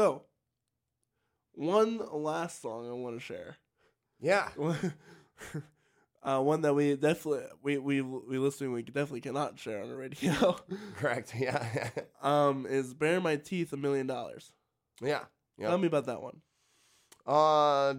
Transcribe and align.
So, 0.00 0.22
one 1.52 2.00
last 2.10 2.62
song 2.62 2.88
I 2.88 2.92
want 2.94 3.16
to 3.16 3.20
share. 3.20 3.58
Yeah. 4.18 4.48
uh, 6.22 6.40
one 6.40 6.62
that 6.62 6.72
we 6.72 6.96
definitely 6.96 7.44
we 7.62 7.76
we 7.76 8.00
we 8.00 8.38
listening 8.38 8.72
we 8.72 8.82
definitely 8.82 9.20
cannot 9.20 9.58
share 9.58 9.82
on 9.82 9.90
the 9.90 9.96
radio. 9.96 10.56
Correct. 10.96 11.34
Yeah. 11.36 11.90
um, 12.22 12.64
is 12.66 12.94
"Bare 12.94 13.20
My 13.20 13.36
Teeth" 13.36 13.74
a 13.74 13.76
million 13.76 14.06
dollars? 14.06 14.54
yeah. 15.02 15.24
Yeah. 15.58 15.68
Tell 15.68 15.76
me 15.76 15.88
about 15.88 16.06
that 16.06 16.22
one. 16.22 16.40
Uh, 17.26 17.96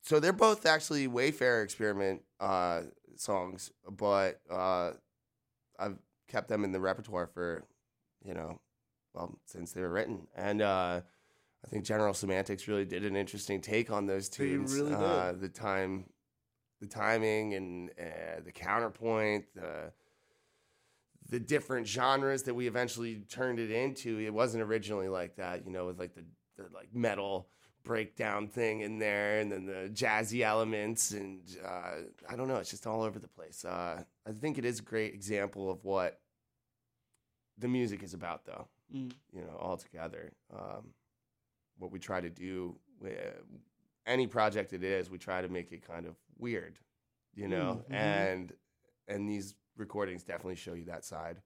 so 0.00 0.20
they're 0.20 0.32
both 0.32 0.64
actually 0.64 1.08
Wayfarer 1.08 1.60
experiment 1.60 2.22
uh, 2.40 2.84
songs, 3.16 3.70
but 3.86 4.40
uh, 4.50 4.92
I've 5.78 5.98
kept 6.26 6.48
them 6.48 6.64
in 6.64 6.72
the 6.72 6.80
repertoire 6.80 7.26
for, 7.26 7.66
you 8.24 8.32
know, 8.32 8.62
well, 9.12 9.38
since 9.44 9.72
they 9.72 9.82
were 9.82 9.90
written. 9.90 10.26
And 10.34 10.62
uh, 10.62 11.00
I 11.68 11.70
think 11.70 11.84
General 11.84 12.14
Semantics 12.14 12.66
really 12.66 12.86
did 12.86 13.04
an 13.04 13.14
interesting 13.14 13.60
take 13.60 13.90
on 13.90 14.06
those 14.06 14.30
They 14.30 14.56
really 14.56 14.88
did. 14.90 14.94
Uh, 14.94 15.32
the 15.32 15.50
time, 15.50 16.06
the 16.80 16.86
timing, 16.86 17.52
and 17.54 17.90
uh, 18.00 18.40
the 18.42 18.52
counterpoint, 18.52 19.44
the 19.54 19.92
the 21.28 21.38
different 21.38 21.86
genres 21.86 22.44
that 22.44 22.54
we 22.54 22.66
eventually 22.66 23.16
turned 23.28 23.58
it 23.58 23.70
into. 23.70 24.18
It 24.18 24.32
wasn't 24.32 24.62
originally 24.62 25.08
like 25.08 25.36
that, 25.36 25.66
you 25.66 25.70
know, 25.70 25.84
with 25.84 25.98
like 25.98 26.14
the, 26.14 26.24
the 26.56 26.70
like 26.74 26.88
metal 26.94 27.48
breakdown 27.84 28.48
thing 28.48 28.80
in 28.80 28.98
there, 28.98 29.40
and 29.40 29.52
then 29.52 29.66
the 29.66 29.90
jazzy 29.92 30.40
elements, 30.40 31.10
and 31.10 31.42
uh, 31.62 31.96
I 32.30 32.34
don't 32.34 32.48
know, 32.48 32.56
it's 32.56 32.70
just 32.70 32.86
all 32.86 33.02
over 33.02 33.18
the 33.18 33.28
place. 33.28 33.66
Uh, 33.66 34.04
I 34.26 34.32
think 34.32 34.56
it 34.56 34.64
is 34.64 34.78
a 34.78 34.82
great 34.82 35.12
example 35.12 35.70
of 35.70 35.84
what 35.84 36.18
the 37.58 37.68
music 37.68 38.02
is 38.02 38.14
about, 38.14 38.46
though. 38.46 38.68
Mm. 38.94 39.12
You 39.34 39.42
know, 39.42 39.58
all 39.60 39.76
together. 39.76 40.32
Um, 40.50 40.94
what 41.78 41.90
we 41.90 41.98
try 41.98 42.20
to 42.20 42.30
do 42.30 42.76
with 43.00 43.16
any 44.06 44.26
project 44.26 44.72
it 44.72 44.82
is, 44.82 45.10
we 45.10 45.18
try 45.18 45.40
to 45.42 45.48
make 45.48 45.72
it 45.72 45.86
kind 45.86 46.06
of 46.06 46.16
weird, 46.38 46.78
you 47.34 47.48
know, 47.48 47.84
Mhm. 47.88 47.94
and 47.94 48.52
and 49.06 49.28
these 49.28 49.54
recordings 49.76 50.22
definitely 50.22 50.56
show 50.56 50.74
you 50.74 50.84
that 50.84 51.04
side 51.04 51.40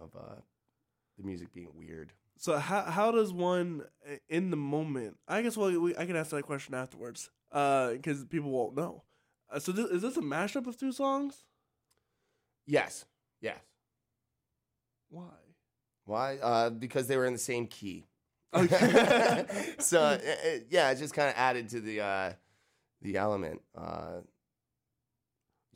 of 0.00 0.14
uh, 0.16 0.40
the 1.16 1.22
music 1.24 1.52
being 1.52 1.74
weird. 1.74 2.12
So 2.36 2.56
how 2.58 2.82
how 2.82 3.10
does 3.12 3.32
one 3.32 3.84
uh, 4.06 4.16
in 4.28 4.50
the 4.50 4.56
moment? 4.56 5.18
I 5.28 5.42
guess 5.42 5.56
well 5.56 5.78
we, 5.80 5.96
I 5.96 6.06
can 6.06 6.16
ask 6.16 6.30
that 6.30 6.44
question 6.44 6.74
afterwards, 6.74 7.30
because 7.50 8.24
people 8.28 8.50
won't 8.50 8.74
know. 8.76 9.04
Uh, 9.50 9.58
so 9.58 9.72
this, 9.72 9.88
is 9.90 10.02
this 10.02 10.16
a 10.16 10.20
mashup 10.22 10.66
of 10.66 10.76
two 10.76 10.92
songs? 10.92 11.44
Yes, 12.66 13.06
yes. 13.40 13.58
Why? 15.08 15.34
Why? 16.04 16.36
Uh, 16.38 16.70
because 16.70 17.06
they 17.08 17.16
were 17.16 17.24
in 17.26 17.32
the 17.32 17.38
same 17.38 17.66
key. 17.66 18.06
Okay. 18.54 19.44
so 19.78 20.00
uh, 20.00 20.18
uh, 20.18 20.48
yeah, 20.70 20.90
it 20.90 20.96
just 20.98 21.14
kind 21.14 21.28
of 21.28 21.34
added 21.36 21.68
to 21.70 21.80
the 21.80 22.00
uh, 22.00 22.32
the 23.02 23.16
element. 23.16 23.60
Uh, 23.76 24.20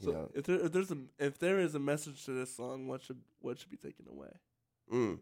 you 0.01 0.06
So 0.06 0.12
know, 0.12 0.31
if 0.34 0.45
there 0.45 0.56
if 0.61 0.73
there's 0.73 0.91
a 0.91 0.97
if 1.19 1.39
there 1.39 1.59
is 1.61 1.75
a 1.75 1.79
message 1.79 2.25
to 2.25 2.33
this 2.33 2.55
song, 2.56 2.89
what 2.89 3.03
should 3.03 3.20
what 3.41 3.59
should 3.59 3.70
be 3.70 3.77
taken 3.77 4.06
away? 4.09 4.31
Mm. 4.92 5.19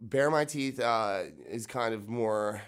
Bare 0.00 0.30
My 0.30 0.44
Teeth 0.44 0.78
uh, 0.80 1.24
is 1.48 1.66
kind 1.66 1.92
of 1.94 2.08
more 2.08 2.62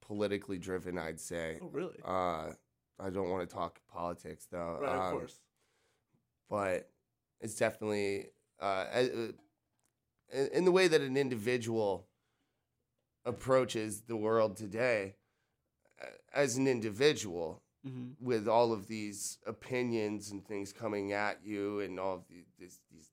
politically 0.00 0.58
driven, 0.58 0.98
I'd 0.98 1.20
say. 1.20 1.58
Oh 1.62 1.68
really? 1.72 1.98
Uh, 2.04 2.52
I 3.00 3.10
don't 3.10 3.30
want 3.30 3.48
to 3.48 3.54
talk 3.54 3.78
politics 3.92 4.46
though. 4.50 4.78
right, 4.80 4.96
Um, 4.96 5.00
of 5.00 5.12
course. 5.12 5.40
But 6.50 6.90
it's 7.40 7.54
definitely 7.54 8.26
uh, 8.60 8.86
a- 8.92 9.30
in 10.32 10.64
the 10.64 10.72
way 10.72 10.88
that 10.88 11.00
an 11.00 11.16
individual 11.16 12.06
approaches 13.24 14.02
the 14.02 14.16
world 14.16 14.56
today 14.56 15.14
uh, 16.02 16.06
as 16.34 16.56
an 16.56 16.66
individual 16.66 17.62
hmm 17.84 18.08
with 18.20 18.48
all 18.48 18.72
of 18.72 18.88
these 18.88 19.38
opinions 19.46 20.32
and 20.32 20.44
things 20.44 20.72
coming 20.72 21.12
at 21.12 21.38
you 21.44 21.78
and 21.78 22.00
all 22.00 22.16
of 22.16 22.22
the, 22.28 22.44
this, 22.58 22.80
these 22.90 23.10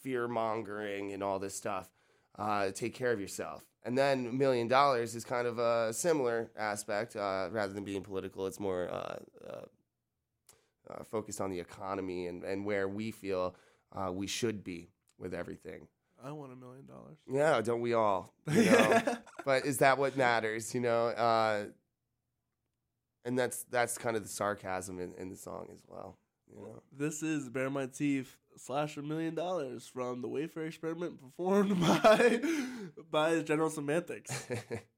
fear 0.00 0.28
mongering 0.28 1.12
and 1.12 1.22
all 1.22 1.38
this 1.38 1.54
stuff. 1.54 1.90
Uh, 2.38 2.70
take 2.70 2.94
care 2.94 3.12
of 3.12 3.20
yourself. 3.20 3.64
And 3.84 3.96
then 3.96 4.26
a 4.26 4.32
million 4.32 4.66
dollars 4.66 5.14
is 5.14 5.24
kind 5.24 5.46
of 5.46 5.58
a 5.58 5.92
similar 5.92 6.50
aspect. 6.56 7.16
Uh, 7.16 7.48
rather 7.50 7.72
than 7.72 7.84
being 7.84 8.02
political, 8.02 8.46
it's 8.46 8.58
more 8.58 8.88
uh, 8.90 9.16
uh, 9.46 9.56
uh, 10.90 11.04
focused 11.04 11.40
on 11.40 11.50
the 11.50 11.60
economy 11.60 12.26
and, 12.26 12.42
and 12.44 12.64
where 12.64 12.88
we 12.88 13.10
feel 13.10 13.54
uh, 13.92 14.10
we 14.10 14.26
should 14.26 14.64
be 14.64 14.88
with 15.18 15.34
everything. 15.34 15.86
I 16.24 16.32
want 16.32 16.52
a 16.52 16.56
million 16.56 16.86
dollars. 16.86 17.18
Yeah, 17.30 17.60
don't 17.60 17.80
we 17.82 17.92
all? 17.92 18.32
You 18.50 18.64
know? 18.70 19.02
but 19.44 19.66
is 19.66 19.78
that 19.78 19.98
what 19.98 20.16
matters? 20.16 20.74
You 20.74 20.80
know, 20.80 21.08
uh, 21.08 21.64
and 23.24 23.38
that's 23.38 23.64
that's 23.64 23.98
kind 23.98 24.16
of 24.16 24.22
the 24.22 24.28
sarcasm 24.28 24.98
in, 25.00 25.12
in 25.18 25.28
the 25.28 25.36
song 25.36 25.68
as 25.72 25.82
well. 25.86 26.16
You 26.48 26.62
know, 26.62 26.82
This 26.96 27.22
is 27.22 27.48
Bare 27.48 27.70
My 27.70 27.86
Teeth 27.86 28.36
slash 28.56 28.96
a 28.96 29.02
million 29.02 29.34
dollars 29.34 29.86
from 29.86 30.22
the 30.22 30.28
Wayfair 30.28 30.66
experiment 30.66 31.20
performed 31.20 31.78
by 32.02 32.40
by 33.10 33.40
General 33.40 33.70
Semantics. 33.70 34.46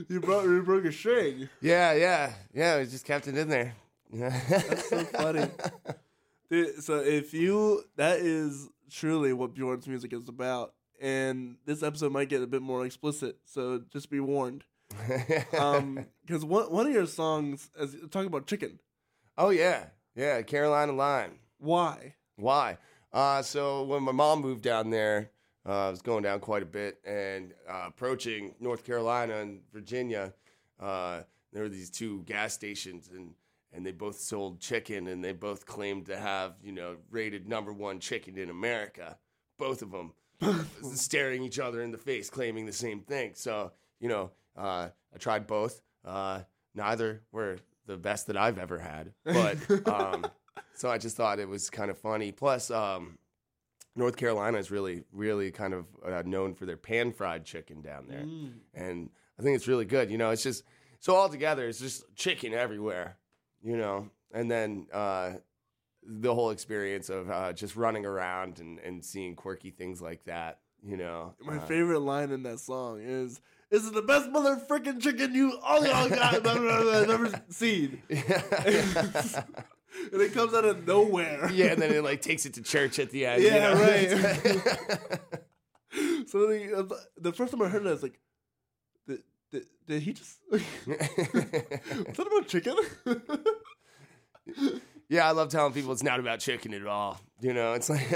You 0.09 0.19
broke 0.19 0.43
you 0.45 0.61
broke 0.63 0.85
a 0.85 0.91
string. 0.91 1.47
yeah, 1.61 1.93
yeah, 1.93 2.33
yeah. 2.53 2.79
We 2.79 2.85
just 2.85 3.05
kept 3.05 3.27
it 3.27 3.37
in 3.37 3.47
there. 3.49 3.75
That's 4.11 4.89
so 4.89 5.03
funny. 5.05 5.47
Dude, 6.49 6.83
so 6.83 6.95
if 6.99 7.33
you 7.33 7.83
that 7.95 8.19
is 8.19 8.67
truly 8.89 9.31
what 9.33 9.53
Bjorn's 9.53 9.87
music 9.87 10.11
is 10.13 10.27
about, 10.27 10.73
and 10.99 11.55
this 11.65 11.81
episode 11.83 12.11
might 12.11 12.29
get 12.29 12.41
a 12.41 12.47
bit 12.47 12.61
more 12.61 12.85
explicit, 12.85 13.37
so 13.45 13.81
just 13.91 14.09
be 14.09 14.19
warned. 14.19 14.63
Um, 15.57 16.05
because 16.25 16.43
one 16.43 16.69
one 16.71 16.87
of 16.87 16.93
your 16.93 17.05
songs 17.07 17.69
is 17.79 17.95
talking 18.09 18.27
about 18.27 18.47
chicken. 18.47 18.79
oh 19.37 19.49
yeah, 19.49 19.85
yeah. 20.15 20.41
Carolina 20.41 20.91
Lime. 20.91 21.39
Why? 21.59 22.15
Why? 22.35 22.77
Uh, 23.13 23.41
so 23.41 23.83
when 23.83 24.03
my 24.03 24.11
mom 24.11 24.41
moved 24.41 24.63
down 24.63 24.89
there, 24.89 25.30
uh, 25.65 25.87
I 25.87 25.89
was 25.89 26.01
going 26.01 26.23
down 26.23 26.39
quite 26.39 26.63
a 26.63 26.67
bit 26.67 26.99
and 27.05 27.53
uh, 27.69 27.85
approaching 27.87 28.55
North 28.59 28.85
Carolina 28.85 29.37
and 29.37 29.61
Virginia. 29.73 30.33
Uh, 30.79 31.21
there 31.53 31.63
were 31.63 31.69
these 31.69 31.89
two 31.89 32.23
gas 32.23 32.53
stations 32.53 33.09
and 33.13 33.33
and 33.73 33.85
they 33.85 33.91
both 33.91 34.19
sold 34.19 34.59
chicken 34.59 35.07
and 35.07 35.23
they 35.23 35.31
both 35.31 35.65
claimed 35.65 36.05
to 36.07 36.17
have 36.17 36.55
you 36.63 36.71
know 36.71 36.97
rated 37.09 37.47
number 37.47 37.71
one 37.71 37.99
chicken 37.99 38.37
in 38.37 38.49
America. 38.49 39.17
Both 39.57 39.81
of 39.81 39.91
them 39.91 40.13
staring 40.93 41.43
each 41.43 41.59
other 41.59 41.81
in 41.81 41.91
the 41.91 41.97
face, 41.97 42.29
claiming 42.29 42.65
the 42.65 42.73
same 42.73 43.01
thing. 43.01 43.33
So 43.35 43.71
you 43.99 44.09
know, 44.09 44.31
uh, 44.57 44.89
I 45.13 45.17
tried 45.19 45.45
both. 45.45 45.81
Uh, 46.03 46.41
neither 46.73 47.21
were 47.31 47.57
the 47.85 47.97
best 47.97 48.27
that 48.27 48.37
I've 48.37 48.57
ever 48.57 48.79
had, 48.79 49.13
but. 49.23 49.57
Um, 49.87 50.25
so 50.73 50.89
I 50.89 50.97
just 50.97 51.15
thought 51.15 51.39
it 51.39 51.47
was 51.47 51.69
kind 51.69 51.91
of 51.91 51.97
funny. 51.97 52.31
Plus, 52.31 52.71
um, 52.71 53.17
North 53.95 54.15
Carolina 54.15 54.57
is 54.57 54.71
really, 54.71 55.03
really 55.11 55.51
kind 55.51 55.73
of 55.73 55.85
uh, 56.05 56.23
known 56.25 56.53
for 56.53 56.65
their 56.65 56.77
pan 56.77 57.11
fried 57.11 57.43
chicken 57.45 57.81
down 57.81 58.07
there, 58.07 58.23
Mm. 58.23 58.53
and 58.73 59.09
I 59.39 59.43
think 59.43 59.55
it's 59.55 59.67
really 59.67 59.85
good. 59.85 60.09
You 60.09 60.17
know, 60.17 60.29
it's 60.29 60.43
just 60.43 60.63
so 60.99 61.15
all 61.15 61.29
together, 61.29 61.67
it's 61.67 61.79
just 61.79 62.03
chicken 62.15 62.53
everywhere. 62.53 63.17
You 63.63 63.77
know, 63.77 64.09
and 64.33 64.49
then 64.49 64.87
uh, 64.93 65.33
the 66.03 66.33
whole 66.33 66.49
experience 66.51 67.09
of 67.09 67.29
uh, 67.29 67.53
just 67.53 67.75
running 67.75 68.05
around 68.05 68.59
and, 68.59 68.79
and 68.79 69.03
seeing 69.05 69.35
quirky 69.35 69.69
things 69.71 70.01
like 70.01 70.23
that. 70.25 70.59
You 70.83 70.97
know, 70.97 71.35
My 71.39 71.57
uh, 71.57 71.65
favorite 71.67 71.99
line 71.99 72.31
in 72.31 72.41
that 72.43 72.59
song 72.59 73.01
is, 73.03 73.39
"This 73.69 73.83
is 73.83 73.91
the 73.91 74.01
best 74.01 74.29
mother 74.31 74.55
freaking 74.67 74.99
chicken 74.99 75.35
you 75.35 75.59
all 75.61 75.85
y'all 75.85 76.09
got 76.09 76.47
I've 76.47 77.09
ever 77.09 77.43
seen," 77.49 78.01
and 80.11 80.21
it 80.21 80.33
comes 80.33 80.53
out 80.53 80.65
of 80.65 80.87
nowhere. 80.87 81.49
yeah, 81.53 81.67
and 81.67 81.81
then 81.81 81.91
it 81.93 82.03
like 82.03 82.21
takes 82.21 82.45
it 82.45 82.53
to 82.55 82.61
church 82.61 82.99
at 82.99 83.11
the 83.11 83.25
end. 83.25 83.43
Yeah, 83.43 83.99
you 83.99 84.15
know? 84.15 84.61
So 86.27 86.47
the, 86.47 86.77
uh, 86.77 86.95
the 87.17 87.33
first 87.33 87.51
time 87.51 87.61
I 87.61 87.67
heard 87.67 87.85
it, 87.85 87.89
I 87.89 87.91
was 87.91 88.03
like, 88.03 88.17
"Did, 89.05 89.23
did, 89.51 89.63
did 89.85 90.01
he 90.01 90.13
just? 90.13 90.39
was 90.49 90.61
that 90.87 92.27
about 92.27 92.47
chicken?" 92.47 92.75
Yeah, 95.09 95.27
I 95.27 95.31
love 95.31 95.49
telling 95.49 95.73
people 95.73 95.91
it's 95.91 96.03
not 96.03 96.21
about 96.21 96.39
chicken 96.39 96.73
at 96.73 96.87
all. 96.87 97.19
You 97.41 97.53
know, 97.53 97.73
it's 97.73 97.89
like 97.89 98.07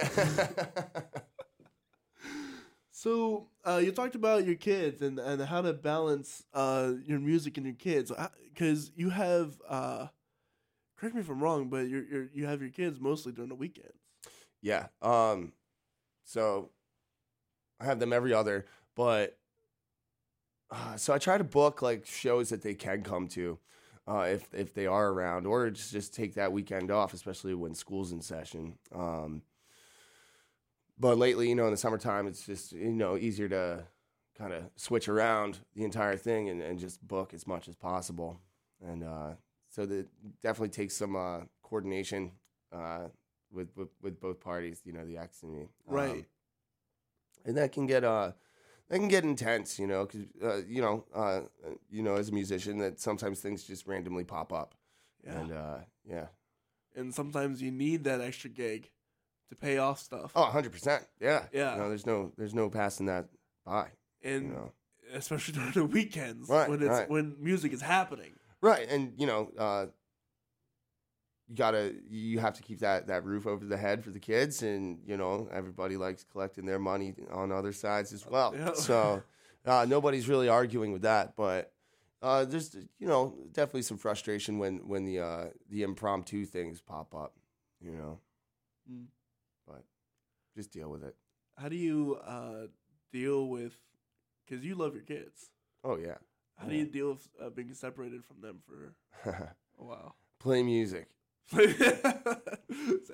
So 3.06 3.50
uh, 3.66 3.82
you 3.84 3.92
talked 3.92 4.16
about 4.16 4.46
your 4.46 4.56
kids 4.56 5.02
and, 5.02 5.20
and 5.20 5.42
how 5.42 5.62
to 5.62 5.74
balance 5.74 6.44
uh, 6.54 6.94
your 7.06 7.20
music 7.20 7.58
and 7.58 7.66
your 7.66 7.76
kids 7.76 8.12
because 8.54 8.92
you 8.96 9.10
have 9.10 9.62
uh, 9.68 10.08
correct 10.98 11.16
me 11.16 11.22
if 11.22 11.30
I'm 11.30 11.42
wrong, 11.42 11.70
but 11.70 11.88
you 11.88 12.06
you 12.10 12.30
you 12.34 12.46
have 12.46 12.62
your 12.62 12.72
kids 12.72 13.00
mostly 13.00 13.32
during 13.32 13.50
the 13.50 13.56
weekends. 13.56 14.00
yeah. 14.62 14.88
Um, 15.02 15.54
so 16.24 16.70
I 17.80 17.86
have 17.86 18.00
them 18.00 18.14
every 18.14 18.34
other, 18.34 18.66
but 18.96 19.38
uh, 20.72 20.96
so 20.98 21.14
I 21.14 21.18
try 21.18 21.38
to 21.38 21.44
book 21.44 21.82
like 21.82 22.06
shows 22.06 22.50
that 22.50 22.62
they 22.62 22.74
can 22.76 23.04
come 23.04 23.28
to. 23.30 23.60
Uh, 24.08 24.28
if 24.30 24.54
if 24.54 24.74
they 24.74 24.86
are 24.86 25.10
around, 25.10 25.48
or 25.48 25.70
just 25.72 25.92
just 25.92 26.14
take 26.14 26.36
that 26.36 26.52
weekend 26.52 26.92
off, 26.92 27.14
especially 27.14 27.56
when 27.56 27.74
school's 27.74 28.12
in 28.12 28.22
session. 28.22 28.78
Um, 28.94 29.42
but 30.98 31.18
lately, 31.18 31.50
you 31.50 31.56
know, 31.56 31.66
in 31.66 31.72
the 31.72 31.78
summertime, 31.78 32.28
it's 32.28 32.46
just 32.46 32.72
you 32.72 32.92
know 32.92 33.18
easier 33.18 33.50
to 33.50 33.84
kind 34.38 34.54
of 34.54 34.64
switch 34.76 35.08
around 35.08 35.60
the 35.76 35.84
entire 35.84 36.18
thing 36.18 36.50
and, 36.50 36.62
and 36.62 36.80
just 36.80 37.06
book 37.08 37.34
as 37.34 37.48
much 37.48 37.68
as 37.68 37.76
possible. 37.76 38.40
And 38.86 39.04
uh, 39.04 39.32
so 39.76 39.86
that 39.86 40.08
definitely 40.42 40.70
takes 40.70 40.96
some 40.96 41.16
uh, 41.16 41.40
coordination 41.64 42.32
uh, 42.72 43.08
with, 43.52 43.70
with 43.76 43.90
with 44.02 44.20
both 44.22 44.40
parties. 44.40 44.82
You 44.86 44.94
know, 44.94 45.06
the 45.06 45.18
ex 45.18 45.44
and 45.44 45.52
me. 45.54 45.62
Um, 45.64 45.68
Right. 45.96 46.26
and 47.46 47.58
that 47.58 47.72
can 47.72 47.86
get 47.86 48.04
uh 48.04 48.32
that 48.90 49.00
can 49.00 49.08
get 49.08 49.24
intense, 49.24 49.80
you 49.80 49.88
know, 49.88 50.06
because 50.06 50.22
uh, 50.44 50.62
you 50.68 50.82
know, 50.82 51.06
uh, 51.14 51.42
you 51.90 52.04
know, 52.04 52.16
as 52.16 52.30
a 52.30 52.32
musician, 52.32 52.78
that 52.80 53.00
sometimes 53.00 53.40
things 53.40 53.64
just 53.64 53.88
randomly 53.88 54.24
pop 54.24 54.54
up, 54.54 54.76
Yeah, 55.24 55.40
and 55.40 55.52
uh, 55.52 55.78
yeah, 56.08 56.28
and 56.96 57.14
sometimes 57.14 57.62
you 57.62 57.72
need 57.72 58.04
that 58.06 58.22
extra 58.22 58.50
gig 58.50 58.92
to 59.50 59.56
pay 59.56 59.78
off 59.80 60.00
stuff. 60.00 60.32
oh, 60.36 60.42
100 60.44 60.72
percent, 60.72 61.04
yeah, 61.20 61.44
Yeah. 61.52 61.74
You 61.76 61.82
know, 61.82 61.90
there's 61.90 62.06
no, 62.06 62.32
there's 62.38 62.54
no 62.54 62.70
passing 62.70 63.08
that 63.08 63.26
by, 63.66 63.90
and 64.24 64.44
you 64.50 64.54
know, 64.54 64.72
especially 65.14 65.54
during 65.60 65.72
the 65.72 65.86
weekends 65.86 66.48
Right, 66.50 66.70
when 66.70 66.80
it's 66.82 66.90
right. 66.90 67.10
when 67.10 67.36
music 67.40 67.74
is 67.74 67.82
happening. 67.82 68.34
Right, 68.66 68.88
and 68.90 69.14
you 69.18 69.28
know, 69.28 69.52
uh, 69.58 69.86
you 71.48 71.56
gotta, 71.56 71.94
you 72.10 72.40
have 72.40 72.56
to 72.56 72.64
keep 72.64 72.80
that 72.80 73.08
that 73.08 73.24
roof 73.24 73.46
over 73.46 73.66
the 73.66 73.78
head 73.78 74.04
for 74.04 74.12
the 74.12 74.20
kids, 74.20 74.64
and 74.64 75.00
you 75.06 75.18
know, 75.18 75.48
everybody 75.52 75.98
likes 75.98 76.24
collecting 76.24 76.66
their 76.66 76.80
money 76.80 77.14
on 77.32 77.52
other 77.52 77.72
sides 77.74 78.14
as 78.14 78.26
well, 78.26 78.54
Yeah. 78.58 78.74
so 78.74 79.24
uh, 79.66 79.86
nobody's 79.88 80.28
really 80.28 80.50
arguing 80.50 80.92
with 80.92 81.04
that, 81.04 81.36
but. 81.36 81.72
Uh, 82.22 82.44
there's 82.44 82.74
you 82.98 83.08
know 83.08 83.36
definitely 83.52 83.84
some 83.84 83.98
frustration 83.98 84.58
when 84.58 84.78
when 84.88 85.06
the 85.06 85.20
uh, 85.20 85.46
the 85.70 85.84
impromptu 85.84 86.44
things 86.44 86.82
pop 86.82 87.14
up, 87.14 87.34
you 87.80 87.92
know. 87.92 88.20
Mm. 88.92 89.06
But 89.68 89.84
just 90.56 90.72
deal 90.72 90.90
with 90.90 91.04
it. 91.04 91.16
How 91.56 91.70
do 91.70 91.76
you 91.76 92.18
uh, 92.26 92.68
deal 93.12 93.48
with? 93.48 93.78
Because 94.44 94.66
you 94.66 94.74
love 94.74 94.96
your 94.96 95.04
kids. 95.04 95.52
Oh 95.84 95.98
yeah, 95.98 96.16
How 96.58 96.68
do 96.68 96.76
you 96.76 96.86
deal 96.86 97.10
with 97.12 97.28
uh, 97.42 97.50
being 97.50 97.74
separated 97.74 98.24
from 98.26 98.42
them 98.42 98.60
for 98.66 98.96
a 99.80 99.84
while? 99.84 100.16
play 100.40 100.62
music 100.62 101.08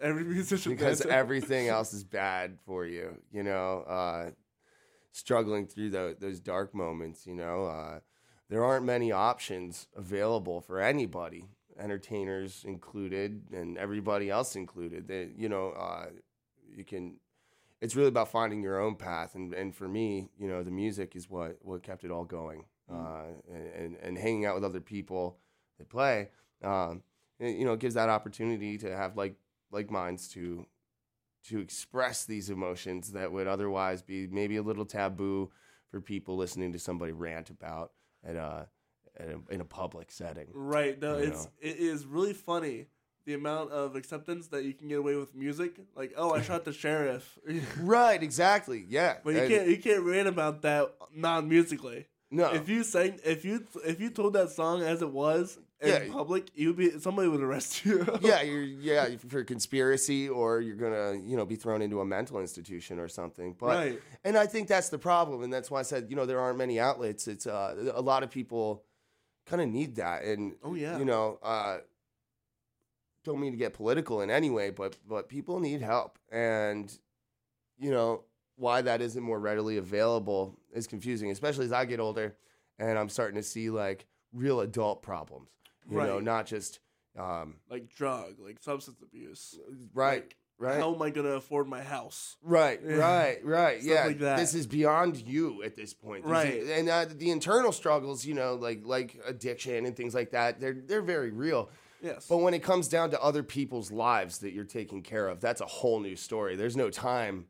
every 0.01 0.23
musician 0.23 0.73
because 0.73 1.01
everything 1.01 1.67
else 1.75 1.93
is 1.93 2.03
bad 2.03 2.57
for 2.65 2.85
you. 2.85 3.17
You 3.31 3.43
know, 3.43 3.81
uh, 3.87 4.31
struggling 5.11 5.67
through 5.67 5.89
tho- 5.91 6.15
those 6.19 6.39
dark 6.39 6.73
moments. 6.73 7.25
You 7.27 7.35
know, 7.35 7.65
uh, 7.65 7.99
there 8.49 8.63
aren't 8.63 8.85
many 8.85 9.11
options 9.11 9.87
available 9.95 10.61
for 10.61 10.79
anybody, 10.81 11.45
entertainers 11.79 12.63
included, 12.65 13.43
and 13.51 13.77
everybody 13.77 14.29
else 14.29 14.55
included. 14.55 15.07
That 15.07 15.31
you 15.37 15.49
know, 15.49 15.71
uh, 15.71 16.07
you 16.75 16.83
can. 16.83 17.17
It's 17.81 17.95
really 17.95 18.09
about 18.09 18.29
finding 18.31 18.61
your 18.61 18.79
own 18.79 18.95
path, 18.95 19.33
and, 19.33 19.55
and 19.55 19.73
for 19.75 19.87
me, 19.87 20.29
you 20.37 20.47
know, 20.47 20.61
the 20.63 20.69
music 20.71 21.15
is 21.15 21.29
what 21.29 21.57
what 21.63 21.81
kept 21.83 22.03
it 22.03 22.11
all 22.11 22.25
going, 22.25 22.65
uh, 22.91 23.23
and, 23.77 23.95
and 24.01 24.17
hanging 24.17 24.45
out 24.45 24.55
with 24.55 24.63
other 24.63 24.81
people 24.81 25.37
that 25.77 25.89
play. 25.89 26.29
Um, 26.63 27.01
it, 27.39 27.55
you 27.55 27.65
know, 27.65 27.75
gives 27.75 27.95
that 27.95 28.09
opportunity 28.09 28.77
to 28.79 28.95
have 28.95 29.15
like 29.17 29.35
like 29.71 29.89
minds 29.89 30.27
to 30.29 30.65
to 31.45 31.59
express 31.59 32.25
these 32.25 32.49
emotions 32.49 33.13
that 33.13 33.31
would 33.31 33.47
otherwise 33.47 34.01
be 34.01 34.27
maybe 34.27 34.57
a 34.57 34.61
little 34.61 34.85
taboo 34.85 35.49
for 35.89 35.99
people 36.01 36.37
listening 36.37 36.71
to 36.73 36.79
somebody 36.79 37.11
rant 37.11 37.49
about 37.49 37.91
at 38.23 38.35
a, 38.35 38.67
at 39.17 39.27
a 39.29 39.39
in 39.53 39.61
a 39.61 39.65
public 39.65 40.11
setting. 40.11 40.47
Right. 40.53 41.01
No, 41.01 41.15
it's 41.17 41.45
know. 41.45 41.51
it 41.61 41.77
is 41.77 42.05
really 42.05 42.33
funny 42.33 42.87
the 43.25 43.33
amount 43.35 43.71
of 43.71 43.95
acceptance 43.95 44.47
that 44.47 44.63
you 44.63 44.73
can 44.73 44.87
get 44.87 44.97
away 44.99 45.15
with 45.15 45.35
music. 45.35 45.75
Like, 45.95 46.13
oh, 46.17 46.31
I 46.31 46.41
shot 46.43 46.65
the 46.65 46.73
sheriff, 46.73 47.37
Right, 47.79 48.21
exactly. 48.21 48.85
Yeah. 48.87 49.17
but 49.23 49.33
you 49.33 49.39
And- 49.41 49.49
can't 49.49 49.67
you 49.67 49.77
can't 49.77 50.03
rant 50.03 50.27
about 50.27 50.61
that 50.61 50.93
non 51.15 51.49
musically. 51.49 52.05
No. 52.33 52.53
If 52.53 52.69
you 52.69 52.83
sang, 52.83 53.19
if 53.25 53.43
you 53.43 53.65
if 53.85 53.99
you 53.99 54.09
told 54.09 54.33
that 54.33 54.49
song 54.51 54.81
as 54.81 55.01
it 55.01 55.11
was 55.11 55.59
in 55.81 55.89
Yeah. 55.89 56.13
public, 56.13 56.49
you'd 56.55 56.77
be 56.77 56.97
somebody 56.99 57.27
would 57.27 57.41
arrest 57.41 57.83
you. 57.85 58.05
yeah, 58.21 58.41
you're 58.49 58.63
yeah 58.63 59.17
for 59.27 59.43
conspiracy, 59.43 60.29
or 60.29 60.61
you're 60.61 60.77
gonna 60.77 61.19
you 61.21 61.35
know 61.35 61.45
be 61.45 61.57
thrown 61.57 61.81
into 61.81 61.99
a 61.99 62.05
mental 62.05 62.39
institution 62.39 62.99
or 62.99 63.09
something. 63.09 63.53
But 63.59 63.67
right. 63.67 64.01
and 64.23 64.37
I 64.37 64.45
think 64.45 64.69
that's 64.69 64.87
the 64.89 64.97
problem, 64.97 65.43
and 65.43 65.51
that's 65.51 65.69
why 65.69 65.79
I 65.79 65.83
said 65.83 66.07
you 66.09 66.15
know 66.15 66.25
there 66.25 66.39
aren't 66.39 66.57
many 66.57 66.79
outlets. 66.79 67.27
It's 67.27 67.45
uh, 67.45 67.91
a 67.93 68.01
lot 68.01 68.23
of 68.23 68.31
people 68.31 68.83
kind 69.45 69.61
of 69.61 69.67
need 69.67 69.95
that, 69.95 70.23
and 70.23 70.55
Oh 70.63 70.73
yeah. 70.75 70.97
you 70.97 71.03
know 71.05 71.37
uh, 71.43 71.79
don't 73.25 73.39
mean 73.41 73.51
to 73.51 73.57
get 73.57 73.73
political 73.73 74.21
in 74.21 74.29
any 74.29 74.49
way, 74.49 74.69
but 74.69 74.97
but 75.07 75.27
people 75.27 75.59
need 75.59 75.81
help, 75.81 76.17
and 76.31 76.97
you 77.77 77.91
know 77.91 78.23
why 78.55 78.81
that 78.81 79.01
isn't 79.01 79.21
more 79.23 79.39
readily 79.39 79.77
available 79.77 80.57
is 80.73 80.87
confusing, 80.87 81.31
especially 81.31 81.65
as 81.65 81.71
I 81.73 81.85
get 81.85 81.99
older, 81.99 82.35
and 82.79 82.97
I'm 82.97 83.09
starting 83.09 83.35
to 83.35 83.43
see 83.43 83.69
like 83.69 84.05
real 84.33 84.61
adult 84.61 85.01
problems. 85.01 85.49
You 85.89 85.97
know, 85.97 86.19
not 86.19 86.45
just 86.45 86.79
um, 87.17 87.55
like 87.69 87.89
drug, 87.93 88.35
like 88.39 88.61
substance 88.61 89.01
abuse. 89.01 89.57
right, 89.93 90.33
Right. 90.57 90.77
How 90.79 90.93
am 90.93 91.01
I 91.01 91.09
gonna 91.09 91.29
afford 91.31 91.67
my 91.67 91.81
house? 91.81 92.37
Right, 92.43 92.79
right, 92.83 93.43
right. 93.43 93.81
Yeah, 93.81 94.05
like 94.05 94.19
that. 94.19 94.37
this 94.37 94.53
is 94.53 94.67
beyond 94.67 95.17
you 95.17 95.63
at 95.63 95.75
this 95.75 95.91
point. 95.93 96.23
These- 96.23 96.31
Right. 96.31 96.63
and 96.67 96.87
uh, 96.87 97.05
the 97.09 97.31
internal 97.31 97.71
struggles, 97.71 98.25
you 98.25 98.35
know, 98.35 98.53
like 98.53 98.81
like 98.85 99.17
addiction 99.25 99.87
and 99.87 99.95
things 99.97 100.13
like 100.13 100.31
that, 100.31 100.59
they're 100.61 100.75
they're 100.75 101.01
very 101.01 101.31
real. 101.31 101.71
Yes. 101.99 102.27
But 102.29 102.37
when 102.37 102.53
it 102.53 102.61
comes 102.63 102.87
down 102.87 103.09
to 103.11 103.21
other 103.21 103.41
people's 103.43 103.91
lives 103.91 104.37
that 104.39 104.53
you're 104.53 104.63
taking 104.63 105.01
care 105.01 105.27
of, 105.27 105.41
that's 105.41 105.61
a 105.61 105.65
whole 105.65 105.99
new 105.99 106.15
story. 106.15 106.55
There's 106.55 106.77
no 106.77 106.89
time. 106.91 107.45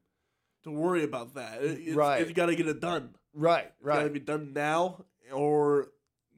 To 0.64 0.72
worry 0.72 1.04
about 1.04 1.36
that. 1.36 1.60
It's, 1.62 1.96
Right. 1.96 2.28
You 2.28 2.34
got 2.34 2.48
to 2.48 2.56
get 2.56 2.68
it 2.68 2.80
done. 2.80 3.16
Right, 3.34 3.72
It's 3.80 3.86
got 3.88 4.04
to 4.04 4.10
be 4.10 4.20
done 4.20 4.52
now, 4.54 5.06
or 5.32 5.88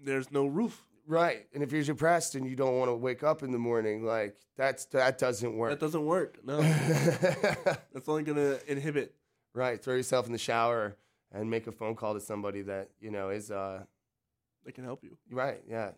there's 0.03 0.32
no 0.32 0.46
roof. 0.46 0.86
right. 1.08 1.48
And 1.53 1.63
if 1.63 1.72
you're 1.72 1.84
depressed 1.84 2.36
and 2.36 2.48
you 2.48 2.56
don't 2.56 2.77
want 2.77 2.89
to 2.89 2.96
wake 2.96 3.24
up 3.24 3.42
in 3.42 3.51
the 3.51 3.58
morning, 3.58 4.06
like 4.06 4.36
that's 4.58 4.86
that 4.88 5.18
doesn't 5.18 5.58
work. 5.58 5.72
That 5.72 5.80
doesn't 5.80 6.06
work. 6.06 6.38
No, 6.46 6.62
that's 7.94 8.08
only 8.08 8.24
gonna 8.24 8.60
inhibit. 8.68 9.15
right. 9.53 9.82
Throw 9.84 9.96
yourself 9.96 10.25
in 10.27 10.32
the 10.32 10.38
shower 10.38 10.96
and 11.32 11.50
make 11.50 11.65
a 11.68 11.72
phone 11.72 11.96
call 11.96 12.13
to 12.13 12.20
somebody 12.20 12.62
that 12.63 12.89
you 13.00 13.10
know 13.12 13.30
is 13.30 13.50
uh 13.51 13.84
That 14.65 14.74
can 14.75 14.84
help 14.84 15.03
you. 15.03 15.18
right. 15.32 15.62
Yeah. 15.68 15.92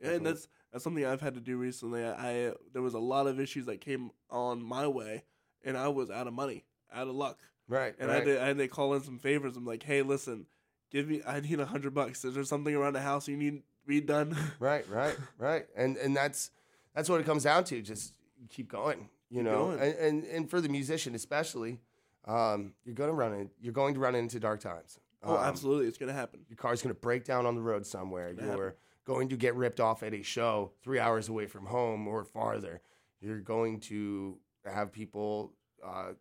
Definitely. 0.00 0.16
And 0.16 0.26
that's 0.26 0.48
that's 0.72 0.82
something 0.84 1.04
I've 1.06 1.20
had 1.20 1.34
to 1.34 1.40
do 1.40 1.56
recently. 1.56 2.04
I, 2.04 2.10
I 2.48 2.52
there 2.72 2.82
was 2.82 2.94
a 2.94 2.98
lot 2.98 3.26
of 3.28 3.38
issues 3.38 3.66
that 3.66 3.80
came 3.80 4.10
on 4.30 4.60
my 4.62 4.88
way, 4.88 5.22
and 5.64 5.76
I 5.76 5.86
was 5.88 6.10
out 6.10 6.26
of 6.26 6.32
money, 6.32 6.64
out 6.92 7.06
of 7.06 7.14
luck, 7.14 7.38
Right. 7.68 7.94
and 7.98 8.10
I, 8.10 8.14
right. 8.18 8.26
had 8.26 8.34
to, 8.36 8.42
I 8.42 8.46
had 8.48 8.58
to 8.58 8.68
call 8.68 8.94
in 8.94 9.02
some 9.02 9.18
favors. 9.18 9.56
I'm 9.56 9.64
like, 9.64 9.82
hey, 9.82 10.02
listen, 10.02 10.46
give 10.90 11.08
me. 11.08 11.22
I 11.26 11.40
need 11.40 11.60
a 11.60 11.66
hundred 11.66 11.94
bucks. 11.94 12.24
Is 12.24 12.34
there 12.34 12.44
something 12.44 12.74
around 12.74 12.92
the 12.94 13.00
house 13.00 13.28
you 13.28 13.36
need 13.36 13.62
redone? 13.88 14.36
Right, 14.60 14.88
right, 14.88 15.16
right. 15.38 15.66
And 15.76 15.96
and 15.96 16.14
that's 16.16 16.50
that's 16.94 17.08
what 17.08 17.20
it 17.20 17.26
comes 17.26 17.44
down 17.44 17.64
to. 17.64 17.80
Just 17.82 18.14
keep 18.50 18.68
going, 18.70 19.08
you 19.30 19.38
Keep 19.38 19.44
know. 19.44 19.66
going. 19.66 19.80
And, 19.80 19.94
and 19.98 20.24
and 20.24 20.50
for 20.50 20.60
the 20.60 20.68
musician 20.68 21.14
especially, 21.14 21.78
um, 22.26 22.74
you're 22.84 22.94
gonna 22.94 23.12
run 23.12 23.32
in. 23.34 23.50
You're 23.60 23.72
going 23.72 23.94
to 23.94 24.00
run 24.00 24.14
into 24.14 24.38
dark 24.38 24.60
times. 24.60 24.98
oh, 25.22 25.36
Um, 25.36 25.44
absolutely, 25.44 25.86
it's 25.86 25.98
gonna 25.98 26.12
happen. 26.12 26.40
Your 26.48 26.56
car's 26.56 26.82
gonna 26.82 26.94
break 26.94 27.24
down 27.24 27.46
on 27.46 27.54
the 27.54 27.62
road 27.62 27.86
somewhere. 27.86 28.32
You're 28.38 28.76
going 29.04 29.28
to 29.30 29.36
get 29.36 29.54
ripped 29.56 29.80
off 29.80 30.02
at 30.02 30.12
a 30.14 30.22
show 30.22 30.72
three 30.84 30.98
hours 31.00 31.28
away 31.28 31.46
from 31.46 31.66
home 31.66 32.06
or 32.06 32.24
farther. 32.24 32.80
You're 33.20 33.40
going 33.40 33.80
to 33.80 34.38
have 34.64 34.92
people 34.92 35.52
uh, 35.84 36.12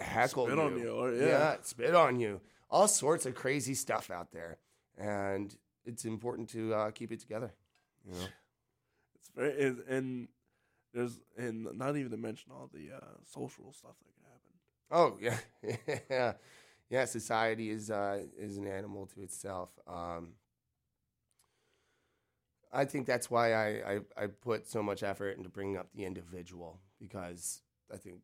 heckle 0.00 0.46
Spit 0.46 0.56
you. 0.58 0.62
on 0.62 0.78
you, 0.78 0.90
or 0.90 1.12
yeah. 1.12 1.56
spit 1.62 1.94
on 1.94 2.18
you. 2.18 2.40
All 2.70 2.88
sorts 2.88 3.26
of 3.26 3.34
crazy 3.34 3.74
stuff 3.74 4.10
out 4.10 4.32
there, 4.32 4.58
and 4.96 5.54
it's 5.84 6.04
important 6.04 6.48
to 6.50 6.72
uh, 6.74 6.90
keep 6.90 7.12
it 7.12 7.20
together. 7.20 7.52
You 8.06 8.12
know? 8.12 8.26
It's 9.14 9.30
very 9.36 9.52
it, 9.52 9.76
and 9.88 10.28
there's 10.92 11.20
and 11.36 11.68
not 11.78 11.96
even 11.96 12.10
to 12.10 12.16
mention 12.16 12.50
all 12.52 12.68
the 12.72 12.96
uh, 12.96 13.16
social 13.24 13.72
stuff 13.72 13.94
that 14.00 14.12
can 14.14 14.24
happen. 14.32 14.50
Oh 14.90 15.78
yeah, 15.90 15.98
yeah, 16.10 16.32
yeah. 16.90 17.04
Society 17.04 17.70
is 17.70 17.90
uh, 17.90 18.22
is 18.36 18.56
an 18.56 18.66
animal 18.66 19.06
to 19.14 19.22
itself. 19.22 19.70
Um, 19.86 20.34
I 22.72 22.84
think 22.84 23.06
that's 23.06 23.30
why 23.30 23.52
I, 23.52 23.66
I 23.66 24.00
I 24.16 24.26
put 24.26 24.66
so 24.66 24.82
much 24.82 25.02
effort 25.02 25.36
into 25.36 25.48
bringing 25.48 25.76
up 25.76 25.88
the 25.94 26.04
individual 26.04 26.80
because 26.98 27.62
I 27.92 27.96
think 27.96 28.20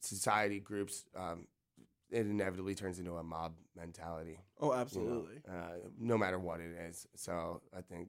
society 0.00 0.60
groups 0.60 1.04
um, 1.16 1.46
it 2.10 2.20
inevitably 2.26 2.74
turns 2.74 2.98
into 2.98 3.16
a 3.16 3.22
mob 3.22 3.54
mentality. 3.76 4.38
Oh, 4.60 4.66
you 4.68 4.72
know, 4.74 4.80
absolutely, 4.80 5.36
uh, 5.48 5.88
no 5.98 6.16
matter 6.16 6.38
what 6.38 6.60
it 6.60 6.70
is. 6.88 7.06
So 7.16 7.60
I 7.76 7.80
think 7.80 8.08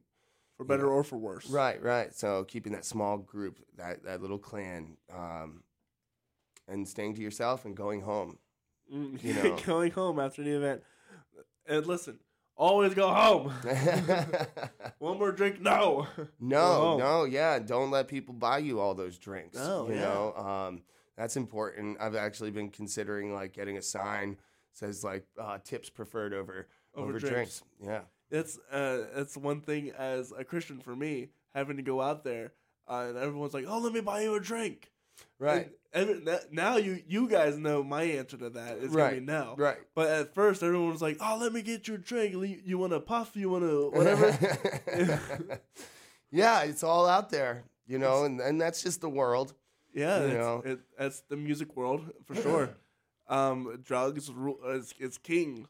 for 0.55 0.65
better 0.65 0.87
or 0.87 1.03
for 1.03 1.17
worse. 1.17 1.49
Right, 1.49 1.81
right. 1.81 2.13
So 2.13 2.43
keeping 2.43 2.73
that 2.73 2.85
small 2.85 3.17
group, 3.17 3.59
that 3.77 4.03
that 4.03 4.21
little 4.21 4.37
clan, 4.39 4.97
um, 5.13 5.63
and 6.67 6.87
staying 6.87 7.15
to 7.15 7.21
yourself 7.21 7.65
and 7.65 7.75
going 7.75 8.01
home. 8.01 8.37
Mm, 8.93 9.23
You 9.23 9.33
know. 9.43 9.57
going 9.65 9.91
home 9.91 10.19
after 10.19 10.43
the 10.43 10.51
event. 10.51 10.83
And 11.67 11.85
listen, 11.85 12.19
always 12.55 12.93
go 12.93 13.09
home. 13.13 13.51
One 14.99 15.17
more 15.19 15.31
drink? 15.31 15.59
No. 15.59 16.07
no, 16.39 16.97
no, 16.97 17.23
yeah. 17.25 17.59
Don't 17.59 17.91
let 17.91 18.07
people 18.07 18.33
buy 18.33 18.59
you 18.59 18.79
all 18.79 18.93
those 18.95 19.17
drinks. 19.17 19.57
No, 19.57 19.87
you 19.89 19.95
yeah. 19.95 20.01
know, 20.01 20.33
um, 20.35 20.81
that's 21.17 21.35
important. 21.35 21.97
I've 21.99 22.15
actually 22.15 22.51
been 22.51 22.69
considering 22.69 23.33
like 23.33 23.53
getting 23.53 23.77
a 23.77 23.81
sign 23.81 24.37
says 24.73 25.03
like 25.03 25.25
uh, 25.41 25.57
tips 25.63 25.89
preferred 25.89 26.33
over 26.33 26.67
Over 26.95 27.09
over, 27.09 27.19
drinks. 27.19 27.33
drinks. 27.33 27.63
Yeah, 27.83 28.01
That's 28.29 28.59
uh, 28.71 29.05
that's 29.15 29.35
one 29.35 29.61
thing 29.61 29.91
as 29.97 30.31
a 30.37 30.43
Christian 30.43 30.79
for 30.79 30.95
me 30.95 31.29
having 31.55 31.77
to 31.77 31.83
go 31.83 31.99
out 32.01 32.23
there, 32.23 32.53
uh, 32.87 33.05
and 33.09 33.17
everyone's 33.17 33.53
like, 33.55 33.65
"Oh, 33.67 33.79
let 33.79 33.91
me 33.93 34.01
buy 34.01 34.21
you 34.21 34.35
a 34.35 34.39
drink." 34.39 34.91
right, 35.39 35.71
every, 35.93 36.21
now 36.51 36.77
you 36.77 37.01
you 37.07 37.27
guys 37.27 37.57
know 37.57 37.83
my 37.83 38.03
answer 38.03 38.37
to 38.37 38.51
that 38.51 38.77
is 38.77 38.83
It's 38.85 38.95
gonna 38.95 39.09
be 39.13 39.15
Right, 39.17 39.23
no. 39.23 39.55
right. 39.57 39.77
But 39.95 40.09
at 40.11 40.35
first, 40.35 40.61
everyone 40.61 40.91
was 40.91 41.01
like, 41.01 41.17
"Oh, 41.19 41.37
let 41.41 41.51
me 41.53 41.63
get 41.63 41.87
you 41.87 41.95
a 41.95 41.97
drink. 41.97 42.33
You, 42.33 42.59
you 42.63 42.77
want 42.77 42.93
a 42.93 42.99
puff? 42.99 43.35
You 43.35 43.49
want 43.49 43.63
to 43.63 43.89
whatever?" 43.91 44.27
yeah, 46.31 46.61
it's 46.63 46.83
all 46.83 47.07
out 47.07 47.29
there, 47.31 47.63
you 47.87 47.97
know, 47.97 48.25
and, 48.25 48.39
and 48.39 48.59
that's 48.61 48.83
just 48.83 49.01
the 49.01 49.09
world. 49.09 49.53
Yeah, 49.97 50.25
You 50.27 50.33
know. 50.33 50.61
it, 50.65 50.79
that's 50.97 51.21
the 51.21 51.35
music 51.35 51.75
world 51.75 52.01
for 52.25 52.35
sure. 52.35 52.69
um, 53.27 53.79
drugs 53.83 54.29
ru- 54.31 54.59
is, 54.75 54.93
is 54.99 55.17
king 55.17 55.67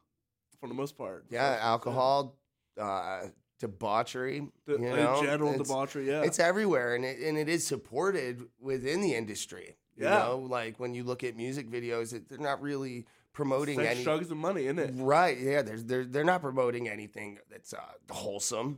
for 0.60 0.68
the 0.68 0.76
most 0.76 0.98
part. 0.98 1.26
Yeah, 1.30 1.56
So- 1.56 1.62
alcohol, 1.63 2.36
uh, 2.80 3.28
debauchery, 3.60 4.48
the, 4.66 4.74
you 4.74 4.80
know, 4.80 5.22
general 5.24 5.54
it's, 5.54 5.63
debauchery. 5.68 6.08
Yeah, 6.08 6.24
It's 6.24 6.40
everywhere, 6.40 6.94
and 6.96 7.04
it 7.06 7.20
and 7.20 7.38
it 7.38 7.50
is 7.50 7.66
supported 7.66 8.44
within 8.60 9.02
the 9.02 9.16
industry. 9.16 9.76
You 9.96 10.04
Yeah. 10.06 10.20
know, 10.20 10.38
like 10.48 10.80
when 10.80 10.94
you 10.94 11.04
look 11.04 11.24
at 11.24 11.36
music 11.36 11.68
videos, 11.70 12.13
it, 12.13 12.30
they're 12.30 12.38
not 12.38 12.62
really 12.62 13.06
promoting 13.34 13.78
sex, 13.80 13.90
any. 13.96 14.04
drugs, 14.04 14.30
and 14.30 14.40
money, 14.40 14.63
isn't 14.66 14.78
it? 14.80 14.92
Right? 14.96 15.38
Yeah, 15.40 15.63
there's 15.63 15.84
they're 15.86 16.06
they're 16.06 16.24
not 16.24 16.42
promoting 16.42 16.88
anything 16.88 17.40
that's 17.50 17.74
uh, 17.74 17.80
wholesome, 18.12 18.78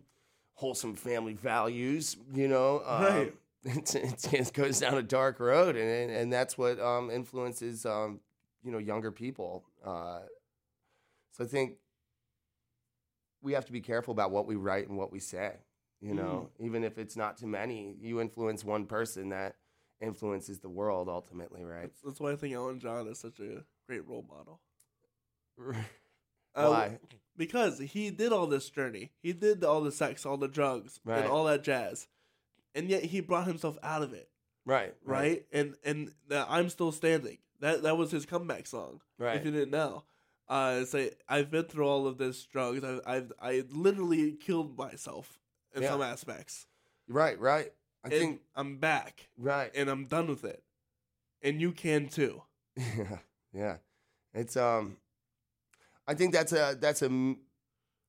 wholesome 0.54 0.96
family 0.96 1.34
values. 1.34 2.16
You 2.34 2.48
know, 2.48 2.82
um, 2.86 3.04
Right. 3.04 3.34
It 3.65 4.54
goes 4.54 4.80
down 4.80 4.98
a 4.98 5.04
dark 5.04 5.39
road, 5.39 5.76
and 5.76 6.12
and, 6.12 6.32
that's 6.32 6.58
what 6.58 6.80
um, 6.80 7.10
influences 7.12 7.86
um, 7.86 8.22
you 8.63 8.72
know 8.72 8.78
younger 8.78 9.12
people. 9.12 9.65
Uh, 9.86 10.19
so 11.32 11.43
I 11.43 11.48
think 11.48 11.74
we 13.41 13.54
have 13.54 13.65
to 13.65 13.72
be 13.72 13.82
careful 13.82 14.12
about 14.12 14.32
what 14.32 14.48
we 14.48 14.56
write 14.56 14.88
and 14.88 14.98
what 14.98 15.12
we 15.12 15.19
say. 15.19 15.58
You 16.02 16.13
know, 16.13 16.50
even 16.60 16.86
if 16.86 16.98
it's 16.98 17.17
not 17.17 17.36
to 17.38 17.48
many, 17.48 17.95
you 18.00 18.22
influence 18.22 18.63
one 18.63 18.86
person 18.86 19.30
that 19.30 19.56
influences 20.00 20.60
the 20.60 20.69
world 20.69 21.10
ultimately, 21.10 21.65
right? 21.65 21.82
That's, 21.82 22.02
that's 22.02 22.19
why 22.22 22.32
I 22.32 22.38
think 22.38 22.56
Elton 22.56 22.80
John 22.80 23.08
is 23.08 23.19
such 23.19 23.41
a 23.41 23.65
great 23.88 24.08
role 24.08 24.26
model. 24.28 24.62
Uh, 26.56 26.67
Why? 26.67 27.00
Because 27.38 27.78
he 27.78 28.10
did 28.10 28.34
all 28.34 28.48
this 28.48 28.69
journey. 28.72 29.12
He 29.22 29.34
did 29.34 29.63
all 29.63 29.82
the 29.82 29.91
sex, 29.91 30.26
all 30.26 30.36
the 30.36 30.48
drugs, 30.48 31.00
Right. 31.06 31.19
and 31.19 31.28
all 31.28 31.45
that 31.45 31.63
jazz, 31.63 32.08
and 32.76 32.90
yet 32.90 33.04
he 33.04 33.20
brought 33.22 33.48
himself 33.48 33.78
out 33.84 34.02
of 34.02 34.14
it. 34.14 34.30
Right, 34.66 34.94
Right, 35.04 35.46
and 35.52 35.76
and 35.84 36.12
the 36.28 36.46
I'm 36.48 36.70
still 36.70 36.92
standing. 36.92 37.38
That 37.60 37.84
that 37.84 37.98
was 37.98 38.12
his 38.12 38.26
comeback 38.26 38.68
song. 38.68 39.02
right. 39.18 39.36
If 39.38 39.46
you 39.46 39.52
didn't 39.52 39.72
know, 39.72 40.04
uh, 40.48 40.86
say 40.86 41.12
I've 41.28 41.50
been 41.50 41.64
through 41.66 41.88
all 41.88 42.06
of 42.08 42.18
this 42.18 42.46
drugs. 42.46 42.84
I 42.84 43.00
I've 43.06 43.32
I 43.42 43.64
literally 43.72 44.34
killed 44.34 44.78
myself 44.78 45.40
in 45.76 45.82
Yeah. 45.84 45.90
some 45.90 46.02
aspects. 46.02 46.68
Right, 47.08 47.40
right. 47.40 47.72
I 48.04 48.08
and 48.10 48.14
think 48.14 48.42
I'm 48.56 48.78
back 48.78 49.30
right. 49.38 49.72
and 49.76 49.90
I'm 49.90 50.06
done 50.06 50.28
with 50.28 50.44
it, 50.46 50.64
and 51.42 51.60
you 51.60 51.72
can 51.72 52.08
too. 52.08 52.44
Yeah, 52.78 53.18
yeah. 53.54 53.78
It's 54.34 54.56
um, 54.56 54.98
I 56.08 56.14
think 56.14 56.32
that's 56.34 56.54
a 56.54 56.78
that's 56.80 57.02
a 57.02 57.06
m- 57.06 57.40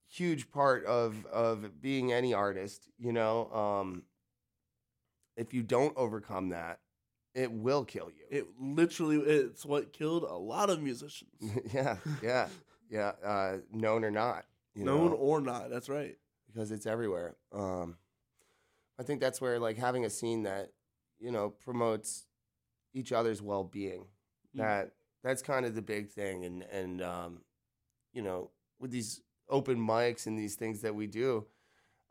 huge 0.09 0.51
part 0.51 0.85
of 0.85 1.25
of 1.27 1.81
being 1.81 2.12
any 2.12 2.35
artist. 2.35 2.88
You 2.99 3.12
know, 3.12 3.51
um, 3.53 4.03
if 5.40 5.55
you 5.55 5.62
don't 5.62 5.96
overcome 5.96 6.50
that, 6.50 6.81
it 7.35 7.50
will 7.50 7.83
kill 7.83 8.11
you. 8.11 8.24
It 8.31 8.46
literally 8.61 9.16
it's 9.16 9.64
what 9.64 9.92
killed 9.94 10.22
a 10.22 10.35
lot 10.35 10.68
of 10.68 10.83
musicians, 10.83 11.31
yeah, 11.72 11.96
yeah, 12.22 12.48
yeah. 12.90 13.12
Uh, 13.24 13.57
known 13.72 14.05
or 14.05 14.11
not, 14.11 14.44
you 14.74 14.85
known 14.85 15.12
know, 15.12 15.16
or 15.16 15.40
not. 15.40 15.70
That's 15.70 15.88
right. 15.88 16.16
because 16.46 16.70
it's 16.70 16.87
everywhere. 16.87 17.37
Um, 17.53 17.96
I 18.98 19.03
think 19.03 19.20
that's 19.20 19.40
where 19.40 19.59
like 19.59 19.79
having 19.79 20.05
a 20.05 20.11
scene 20.11 20.42
that 20.42 20.72
you 21.18 21.33
know 21.33 21.48
promotes 21.48 22.26
each 22.92 23.11
other's 23.11 23.40
well 23.40 23.64
being. 23.64 24.00
Mm. 24.55 24.59
That 24.59 24.90
that's 25.24 25.40
kind 25.40 25.64
of 25.64 25.74
the 25.74 25.83
big 25.83 26.11
thing, 26.11 26.44
and 26.44 26.64
and 26.70 27.00
um, 27.00 27.40
you 28.12 28.20
know 28.20 28.50
with 28.79 28.90
these 28.90 29.22
open 29.48 29.79
mics 29.79 30.26
and 30.26 30.38
these 30.38 30.57
things 30.57 30.83
that 30.83 30.94
we 30.94 31.07
do, 31.07 31.46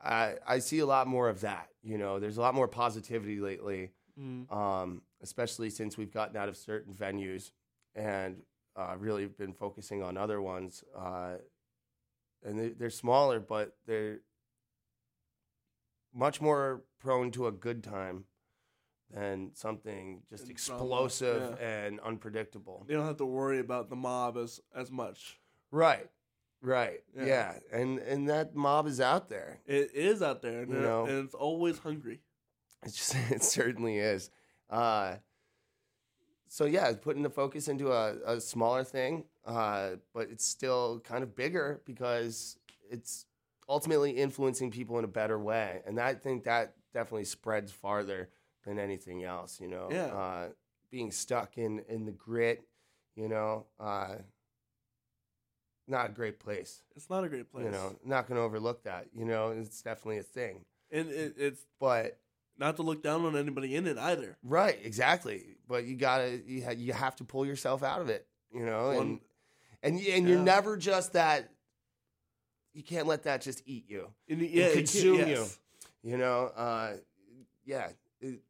I 0.01 0.35
I 0.47 0.59
see 0.59 0.79
a 0.79 0.85
lot 0.85 1.07
more 1.07 1.29
of 1.29 1.41
that. 1.41 1.69
You 1.83 1.97
know, 1.97 2.19
there's 2.19 2.37
a 2.37 2.41
lot 2.41 2.55
more 2.55 2.67
positivity 2.67 3.39
lately, 3.39 3.91
Mm. 4.19 4.51
um, 4.51 5.01
especially 5.21 5.69
since 5.69 5.97
we've 5.97 6.11
gotten 6.11 6.35
out 6.35 6.49
of 6.49 6.57
certain 6.57 6.93
venues 6.93 7.51
and 7.95 8.41
uh, 8.75 8.95
really 8.97 9.25
been 9.27 9.53
focusing 9.53 10.03
on 10.03 10.17
other 10.17 10.41
ones. 10.41 10.83
Uh, 10.95 11.35
and 12.43 12.59
they, 12.59 12.69
they're 12.69 12.89
smaller, 12.89 13.39
but 13.39 13.77
they're 13.85 14.19
much 16.13 16.41
more 16.41 16.83
prone 16.99 17.31
to 17.31 17.47
a 17.47 17.51
good 17.51 17.83
time 17.83 18.25
than 19.11 19.51
something 19.55 20.21
just 20.29 20.43
And 20.43 20.51
explosive 20.51 21.57
yeah. 21.59 21.67
and 21.85 21.99
unpredictable. 22.01 22.85
They 22.87 22.93
don't 22.93 23.05
have 23.05 23.17
to 23.17 23.25
worry 23.25 23.59
about 23.59 23.89
the 23.89 23.95
mob 23.95 24.37
as 24.37 24.59
as 24.75 24.91
much. 24.91 25.39
Right. 25.71 26.07
Right. 26.61 27.01
Yeah. 27.15 27.25
Yeah. 27.25 27.53
And 27.71 27.99
and 27.99 28.29
that 28.29 28.55
mob 28.55 28.87
is 28.87 28.99
out 28.99 29.29
there. 29.29 29.59
It 29.65 29.91
is 29.93 30.21
out 30.21 30.41
there, 30.41 30.61
and, 30.63 30.73
You 30.73 30.79
know. 30.79 31.05
and 31.05 31.23
it's 31.25 31.33
always 31.35 31.77
hungry. 31.79 32.19
It 32.85 32.93
just 32.93 33.15
it 33.31 33.43
certainly 33.43 33.97
is. 33.97 34.29
Uh, 34.69 35.15
so 36.47 36.65
yeah, 36.65 36.91
putting 36.93 37.23
the 37.23 37.29
focus 37.29 37.67
into 37.67 37.91
a, 37.91 38.15
a 38.25 38.41
smaller 38.41 38.83
thing, 38.83 39.25
uh, 39.45 39.91
but 40.13 40.29
it's 40.29 40.45
still 40.45 40.99
kind 41.01 41.23
of 41.23 41.35
bigger 41.35 41.81
because 41.85 42.57
it's 42.89 43.25
ultimately 43.67 44.11
influencing 44.11 44.71
people 44.71 44.97
in 44.97 45.05
a 45.05 45.09
better 45.09 45.37
way, 45.39 45.81
and 45.85 45.99
I 45.99 46.15
think 46.15 46.43
that 46.45 46.73
definitely 46.93 47.25
spreads 47.25 47.71
farther 47.71 48.29
than 48.65 48.79
anything 48.79 49.23
else. 49.23 49.61
You 49.61 49.67
know, 49.67 49.89
Yeah. 49.91 50.05
uh, 50.07 50.49
being 50.91 51.11
stuck 51.11 51.57
in 51.57 51.79
in 51.87 52.05
the 52.05 52.11
grit, 52.11 52.63
you 53.15 53.29
know, 53.29 53.67
uh, 53.79 54.15
not 55.89 56.09
a 56.09 56.13
great 56.13 56.39
place. 56.39 56.81
It's 56.95 57.09
not 57.09 57.23
a 57.23 57.29
great 57.29 57.51
place. 57.51 57.65
You 57.65 57.71
know, 57.71 57.95
not 58.05 58.27
going 58.27 58.37
to 58.37 58.43
overlook 58.43 58.83
that. 58.83 59.07
You 59.15 59.25
know, 59.25 59.49
it's 59.51 59.81
definitely 59.81 60.19
a 60.19 60.23
thing, 60.23 60.63
and 60.91 61.09
it, 61.09 61.35
it's 61.37 61.65
but 61.79 62.19
not 62.57 62.75
to 62.75 62.81
look 62.81 63.01
down 63.01 63.25
on 63.25 63.35
anybody 63.37 63.75
in 63.75 63.87
it 63.87 63.97
either. 63.97 64.37
Right, 64.43 64.77
exactly. 64.83 65.57
But 65.67 65.85
you 65.85 65.95
gotta, 65.95 66.41
you, 66.45 66.63
ha- 66.65 66.71
you 66.71 66.93
have 66.93 67.15
to 67.17 67.23
pull 67.23 67.45
yourself 67.45 67.83
out 67.83 68.01
of 68.01 68.09
it, 68.09 68.27
you 68.53 68.65
know, 68.65 68.89
and 68.89 68.97
One- 68.97 69.19
and 69.83 69.99
and 69.99 70.27
you're 70.27 70.39
never 70.39 70.75
just 70.77 71.13
that. 71.13 71.49
You 72.73 72.83
can't 72.83 73.07
let 73.07 73.23
that 73.23 73.41
just 73.41 73.63
eat 73.65 73.85
you, 73.89 74.09
And 74.29 74.41
yeah, 74.41 74.65
it 74.65 74.69
can- 74.69 74.77
consume 74.79 75.15
you. 75.19 75.25
yes. 75.25 75.59
you 76.03 76.17
know. 76.17 76.51
Uh, 76.55 76.93
yeah, 77.65 77.89
it, 78.21 78.41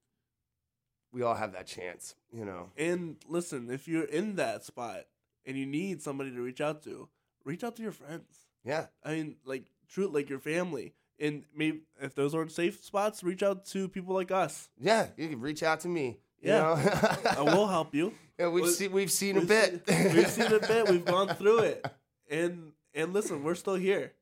we 1.11 1.21
all 1.23 1.35
have 1.35 1.53
that 1.53 1.67
chance, 1.67 2.15
you 2.31 2.45
know. 2.45 2.69
And 2.77 3.15
listen, 3.27 3.69
if 3.71 3.87
you're 3.87 4.03
in 4.05 4.35
that 4.35 4.63
spot 4.65 5.05
and 5.45 5.57
you 5.57 5.65
need 5.65 6.01
somebody 6.01 6.31
to 6.31 6.41
reach 6.41 6.61
out 6.61 6.83
to, 6.83 7.07
reach 7.49 7.63
out 7.63 7.75
to 7.77 7.81
your 7.81 7.91
friends. 7.91 8.31
Yeah, 8.63 8.85
I 9.03 9.13
mean, 9.15 9.35
like 9.45 9.65
true, 9.87 10.07
like 10.07 10.29
your 10.29 10.39
family. 10.39 10.93
And 11.19 11.43
maybe 11.53 11.81
if 12.01 12.15
those 12.15 12.33
aren't 12.33 12.51
safe 12.51 12.81
spots, 12.83 13.23
reach 13.23 13.43
out 13.43 13.65
to 13.73 13.89
people 13.89 14.13
like 14.15 14.31
us. 14.31 14.69
yeah. 14.79 15.07
You 15.17 15.27
can 15.27 15.41
reach 15.41 15.63
out 15.63 15.79
to 15.81 15.87
me. 15.89 16.19
You 16.41 16.51
Yeah. 16.51 16.59
know? 16.61 17.31
I 17.37 17.41
will 17.55 17.67
help 17.67 17.93
you. 17.93 18.13
yeah, 18.39 18.47
we've 18.47 18.63
Well, 18.63 18.71
seen 18.71 18.91
we've 18.93 19.11
seen 19.11 19.37
a 19.37 19.41
bit. 19.41 19.83
seen- 19.89 20.15
we've 20.15 20.29
seen 20.31 20.51
a 20.53 20.59
bit. 20.59 20.87
We've 20.89 21.03
gone 21.03 21.29
through 21.35 21.59
it. 21.59 21.85
And 22.29 22.71
and 22.93 23.11
listen, 23.13 23.43
we're 23.43 23.55
still 23.55 23.75
here. 23.75 24.13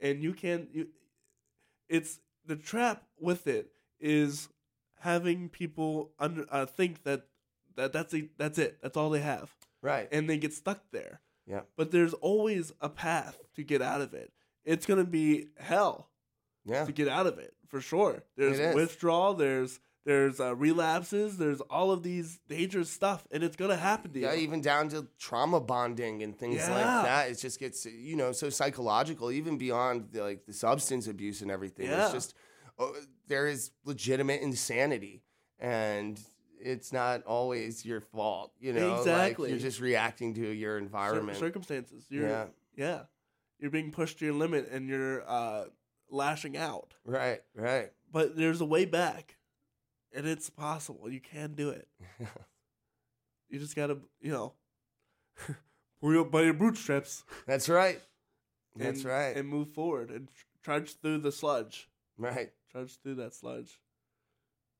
And 0.00 0.22
you 0.22 0.32
can 0.32 0.68
you 0.72 0.88
it's 1.88 2.20
the 2.46 2.56
trap 2.56 3.02
with 3.20 3.46
it 3.46 3.70
is 4.00 4.48
having 5.00 5.48
people 5.48 6.12
under 6.18 6.46
uh, 6.50 6.64
think 6.66 7.02
that 7.04 7.26
that 7.76 7.92
that's 7.92 8.14
a, 8.14 8.28
that's 8.38 8.58
it. 8.58 8.78
That's 8.82 8.96
all 8.96 9.10
they 9.10 9.20
have. 9.20 9.50
right. 9.82 10.08
And 10.12 10.28
they 10.30 10.38
get 10.38 10.54
stuck 10.54 10.80
there. 10.92 11.20
Yeah. 11.46 11.60
But 11.76 11.90
there's 11.90 12.12
always 12.14 12.72
a 12.80 12.88
path 12.88 13.38
to 13.54 13.62
get 13.62 13.80
out 13.82 14.00
of 14.00 14.14
it. 14.14 14.32
It's 14.64 14.86
going 14.86 14.98
to 15.04 15.10
be 15.10 15.46
hell 15.58 16.10
Yeah. 16.64 16.84
to 16.84 16.92
get 16.92 17.08
out 17.08 17.26
of 17.26 17.38
it 17.38 17.54
for 17.68 17.80
sure. 17.80 18.24
There's 18.36 18.74
withdrawal. 18.74 19.34
There's 19.34 19.80
there's 20.04 20.38
uh, 20.38 20.54
relapses. 20.54 21.36
There's 21.36 21.60
all 21.62 21.90
of 21.90 22.04
these 22.04 22.38
dangerous 22.48 22.88
stuff, 22.88 23.26
and 23.32 23.42
it's 23.42 23.56
gonna 23.56 23.76
happen 23.76 24.12
to 24.12 24.20
you. 24.20 24.26
Yeah, 24.26 24.36
even 24.36 24.60
down 24.60 24.88
to 24.90 25.08
trauma 25.18 25.60
bonding 25.60 26.22
and 26.22 26.38
things 26.38 26.60
like 26.68 26.84
that. 26.84 27.28
It 27.28 27.38
just 27.38 27.58
gets 27.58 27.84
you 27.86 28.14
know 28.14 28.30
so 28.30 28.48
psychological, 28.48 29.32
even 29.32 29.58
beyond 29.58 30.10
the, 30.12 30.22
like 30.22 30.46
the 30.46 30.52
substance 30.52 31.08
abuse 31.08 31.42
and 31.42 31.50
everything. 31.50 31.86
Yeah. 31.86 32.04
It's 32.04 32.12
just 32.12 32.34
oh, 32.78 32.94
there 33.26 33.48
is 33.48 33.72
legitimate 33.84 34.42
insanity, 34.42 35.24
and 35.58 36.20
it's 36.60 36.92
not 36.92 37.22
always 37.24 37.84
your 37.84 38.00
fault. 38.00 38.52
You 38.60 38.72
know, 38.72 38.96
Exactly. 38.98 39.44
Like 39.44 39.50
you're 39.50 39.70
just 39.70 39.80
reacting 39.80 40.34
to 40.34 40.48
your 40.48 40.78
Cir- 40.78 40.82
environment. 40.84 41.38
circumstances. 41.38 42.04
You're, 42.08 42.28
Yeah. 42.28 42.46
yeah, 42.76 43.02
You're 43.58 43.70
being 43.70 43.90
pushed 43.92 44.18
to 44.20 44.24
your 44.24 44.34
limit, 44.34 44.68
and 44.70 44.88
you're 44.88 45.28
uh, 45.28 45.66
lashing 46.10 46.56
out. 46.56 46.94
Right, 47.04 47.42
right. 47.54 47.90
But 48.12 48.36
there's 48.36 48.60
a 48.60 48.64
way 48.64 48.84
back, 48.84 49.36
and 50.14 50.26
it's 50.26 50.48
possible. 50.50 51.10
You 51.10 51.20
can 51.20 51.54
do 51.54 51.70
it. 51.70 51.88
You 53.48 53.60
just 53.60 53.76
gotta, 53.76 53.98
you 54.20 54.32
know, 54.32 54.54
pull 56.00 56.12
you 56.12 56.20
up 56.22 56.32
by 56.32 56.42
your 56.42 56.52
bootstraps. 56.52 57.22
That's 57.46 57.68
right. 57.68 58.00
That's 58.74 59.02
and- 59.02 59.08
right. 59.08 59.36
And 59.36 59.48
move 59.48 59.68
forward 59.68 60.10
and 60.10 60.26
tr- 60.28 60.44
trudge 60.64 60.96
through 61.00 61.18
the 61.18 61.30
sludge. 61.30 61.88
right. 62.18 62.50
Trudge 62.72 62.96
through 63.00 63.14
that 63.14 63.34
sludge. 63.34 63.78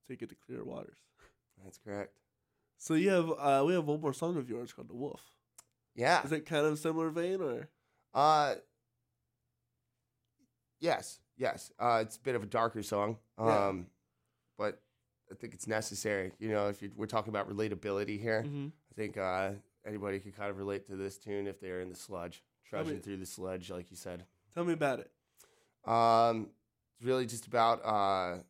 Take 0.09 0.21
it 0.23 0.31
to 0.31 0.35
clear 0.35 0.65
waters. 0.65 0.99
That's 1.67 1.79
correct. 1.79 2.17
So 2.79 2.95
you 2.95 3.11
have, 3.11 3.29
uh, 3.31 3.65
we 3.67 3.73
have 3.75 3.85
one 3.87 4.01
more 4.01 4.13
song 4.13 4.37
of 4.37 4.49
yours 4.49 4.73
called 4.73 4.89
"The 4.89 4.95
Wolf." 4.95 5.21
Yeah. 5.97 6.23
Is 6.25 6.31
it 6.31 6.47
kind 6.47 6.65
of 6.65 6.75
a 6.75 6.77
similar 6.77 7.11
vein, 7.11 7.41
or 7.41 7.69
Uh, 8.15 8.55
yes, 10.79 11.19
yes. 11.37 11.73
Uh, 11.79 11.99
it's 12.03 12.17
a 12.17 12.21
bit 12.21 12.37
of 12.37 12.43
a 12.43 12.47
darker 12.47 12.83
song, 12.85 13.19
um, 13.39 13.47
Yeah. 13.49 13.83
but 14.57 14.83
I 15.31 15.35
think 15.35 15.55
it's 15.55 15.67
necessary. 15.67 16.33
You 16.39 16.51
know, 16.51 16.69
if 16.69 16.83
you 16.83 16.93
we're 16.95 17.07
talking 17.07 17.31
about 17.31 17.49
relatability 17.49 18.21
here, 18.21 18.45
Mhm. 18.45 18.71
I 18.93 18.95
think 18.95 19.17
uh, 19.17 19.55
anybody 19.85 20.21
could 20.21 20.37
kind 20.37 20.51
of 20.51 20.57
relate 20.59 20.87
to 20.87 20.97
this 20.97 21.19
tune 21.19 21.47
if 21.49 21.59
they're 21.61 21.81
in 21.81 21.89
the 21.89 21.97
sludge, 21.97 22.45
trudging 22.65 23.01
through 23.01 23.17
the 23.17 23.27
sludge, 23.27 23.71
like 23.71 23.91
you 23.91 23.97
said. 23.97 24.25
tell 24.55 24.65
me 24.65 24.73
about 24.73 25.01
it? 25.01 25.11
Um, 25.85 26.51
it's 26.95 27.05
really 27.05 27.27
just 27.27 27.47
about 27.47 27.85
uh, 27.85 28.43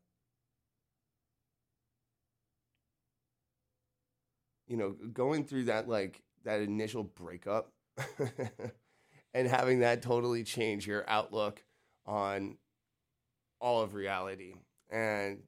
you 4.67 4.77
know, 4.77 4.91
going 5.13 5.45
through 5.45 5.65
that 5.65 5.89
like 5.89 6.23
that 6.45 6.61
initial 6.61 7.03
breakup 7.05 7.73
and 9.35 9.49
having 9.49 9.81
that 9.81 10.03
totally 10.03 10.45
change 10.45 10.87
your 10.87 11.05
outlook 11.09 11.63
on 12.07 12.57
all 13.61 13.83
of 13.83 13.95
reality 13.95 14.55
and 14.91 15.43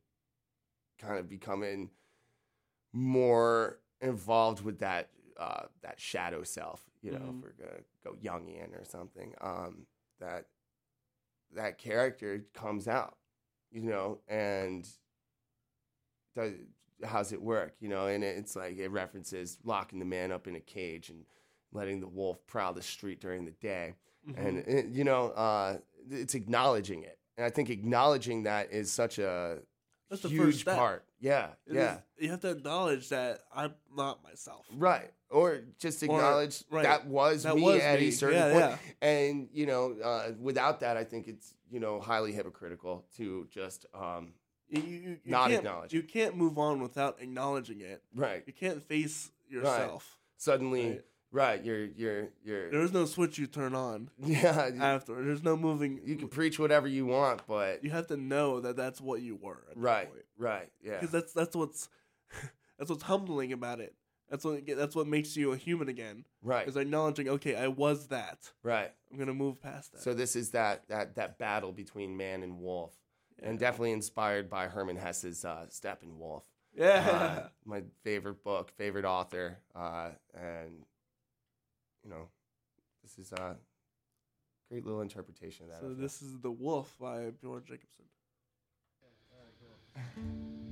kind 0.99 1.19
of 1.19 1.29
becoming 1.29 1.91
more 2.93 3.79
involved 4.01 4.63
with 4.63 4.79
that 4.81 5.11
uh, 5.37 5.67
that 5.83 6.01
shadow 6.01 6.43
self, 6.43 6.83
you 7.01 7.13
know, 7.13 7.19
Mhm. 7.19 7.39
if 7.39 7.43
we're 7.45 7.65
gonna 7.65 7.85
go 8.03 8.15
Jungian 8.15 8.73
or 8.81 8.85
something. 8.85 9.35
Um, 9.41 9.87
that 10.19 10.47
that 11.53 11.79
character 11.79 12.45
comes 12.55 12.89
out, 12.89 13.17
you 13.71 13.83
know, 13.83 14.21
and 14.27 14.89
does, 16.35 16.55
how's 17.05 17.33
it 17.33 17.41
work, 17.41 17.75
you 17.81 17.89
know? 17.89 18.07
And 18.07 18.23
it's 18.25 18.57
like 18.57 18.77
it 18.79 18.89
references 18.91 19.59
locking 19.65 19.99
the 19.99 20.05
man 20.05 20.33
up 20.33 20.47
in 20.47 20.57
a 20.57 20.61
cage 20.61 21.11
and 21.11 21.25
letting 21.73 22.01
the 22.01 22.09
wolf 22.09 22.39
prowl 22.47 22.73
the 22.73 22.83
street 22.83 23.21
during 23.21 23.45
the 23.45 23.51
day, 23.53 23.95
and 24.37 24.59
Mhm. 24.59 24.69
it, 24.69 24.87
you 24.87 25.05
know, 25.05 25.27
uh, 25.31 25.79
it's 26.11 26.35
acknowledging 26.35 27.03
it, 27.05 27.19
and 27.37 27.45
I 27.45 27.51
think 27.51 27.69
acknowledging 27.71 28.45
that 28.45 28.73
is 28.73 28.91
such 28.91 29.19
a 29.19 29.61
That's 30.09 30.23
the 30.23 30.29
huge 30.31 30.45
first 30.47 30.61
step. 30.61 30.77
part. 30.77 31.05
Yeah, 31.21 31.51
It 31.67 31.75
yeah. 31.75 31.97
is- 31.97 32.03
you 32.25 32.31
have 32.31 32.41
to 32.41 32.51
acknowledge 32.51 33.09
that 33.11 33.41
I'm 33.53 33.75
not 33.95 34.23
myself. 34.23 34.67
Right. 34.73 35.13
Or 35.31 35.61
just 35.79 36.03
acknowledge 36.03 36.65
right. 36.71 36.85
that 36.85 37.07
was 37.07 37.43
That 37.43 37.57
me 37.57 37.63
was 37.63 37.81
at 37.83 38.01
me. 38.01 38.09
a 38.09 38.13
certain 38.13 38.39
Yeah, 38.39 38.69
point. 38.69 38.81
And, 39.03 39.49
you 39.53 39.67
know, 39.67 39.93
uh, 40.01 40.33
without 40.39 40.81
that, 40.81 40.97
I 40.97 41.05
think 41.05 41.29
it's, 41.29 41.53
you 41.71 41.81
know, 41.81 42.01
highly 42.01 42.33
hypocritical 42.33 43.05
to 43.17 43.47
just, 43.51 43.85
um, 43.93 44.33
You, 44.71 44.83
you, 44.83 45.01
you 45.01 45.19
Not 45.25 45.51
acknowledge 45.51 45.93
You 45.93 46.03
can't 46.03 46.37
move 46.37 46.59
on 46.59 46.81
without 46.83 47.19
acknowledging 47.21 47.81
it. 47.81 48.03
right. 48.15 48.43
You 48.47 48.53
can't 48.53 48.83
face 48.87 49.31
yourself. 49.49 50.05
Right. 50.11 50.41
Suddenly, 50.41 50.89
Right. 50.91 51.03
right. 51.33 51.65
You're, 51.65 51.85
you're, 51.87 52.29
you're, 52.45 52.71
There's 52.71 52.93
no 52.93 53.05
switch 53.07 53.39
you 53.39 53.47
turn 53.47 53.75
on 53.75 54.11
yeah. 54.19 54.71
after. 54.81 55.23
There's 55.25 55.43
no 55.43 55.57
moving. 55.57 56.01
you 56.05 56.17
can 56.17 56.29
preach 56.29 56.59
whatever 56.59 56.87
you 56.87 57.07
want, 57.07 57.43
but, 57.47 57.83
You 57.83 57.91
have 57.91 58.07
to 58.09 58.17
know 58.17 58.61
that 58.61 58.77
that's 58.77 59.01
what 59.01 59.21
you 59.23 59.37
were. 59.37 59.65
At 59.71 59.77
right. 59.77 60.11
Right. 60.37 60.69
Yeah. 60.83 60.95
Because 61.01 61.11
that's 61.11 61.33
that's 61.33 61.57
what's 61.57 61.89
that's 62.79 62.91
what's 62.91 63.03
humbling 63.05 63.53
about 63.53 63.81
it. 63.81 63.95
That's 64.31 64.45
what 64.45 64.67
that's 64.67 64.95
what 64.95 65.07
makes 65.07 65.37
you 65.37 65.53
a 65.53 65.57
human 65.57 65.89
again. 65.89 66.25
Right. 66.43 66.69
Is 66.69 66.77
acknowledging, 66.77 67.29
okay, 67.31 67.57
I 67.57 67.69
was 67.69 68.09
that. 68.09 68.53
Right. 68.63 68.93
I'm 69.11 69.19
gonna 69.19 69.33
move 69.35 69.61
past 69.63 69.93
that. 69.93 70.03
So 70.03 70.13
this 70.13 70.37
is 70.37 70.51
that, 70.51 70.87
that, 70.89 71.15
that 71.17 71.39
battle 71.39 71.73
between 71.73 72.17
man 72.17 72.43
and 72.43 72.59
wolf. 72.61 72.93
And 73.43 73.55
Yeah. 73.55 73.69
definitely 73.69 73.93
inspired 73.93 74.51
by 74.51 74.67
Herman 74.69 74.97
Hesse's 74.97 75.45
uh, 75.45 75.67
Steppenwolf. 75.71 76.43
yeah. 76.75 77.43
uh, 77.45 77.49
my 77.65 77.83
favorite 78.03 78.43
book, 78.43 78.71
favorite 78.77 79.05
author, 79.05 79.59
uh, 79.75 80.11
and 80.35 80.85
you 82.05 82.11
know, 82.11 82.29
this 83.03 83.19
is 83.19 83.33
a 83.33 83.57
great 84.71 84.85
little 84.85 85.01
interpretation 85.01 85.65
of 85.67 85.71
that. 85.73 85.81
So 85.81 85.89
feel. 85.89 85.97
this 85.97 86.23
is 86.23 86.39
the 86.41 86.51
Wolf 86.51 86.95
by 87.01 87.31
Bjorn 87.41 87.65
Jacobsen. 87.67 88.05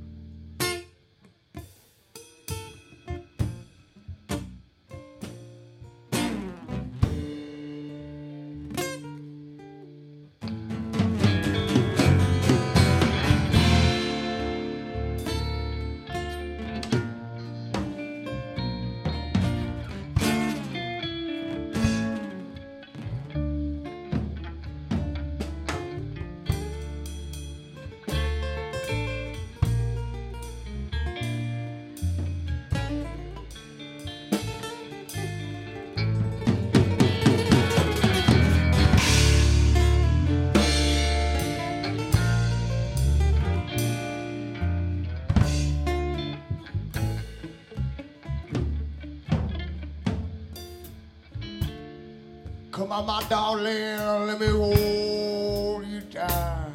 on, 52.97 53.07
my 53.07 53.23
darling, 53.29 54.27
let 54.27 54.41
me 54.41 54.47
hold 54.47 55.87
you 55.87 56.01
tight. 56.01 56.73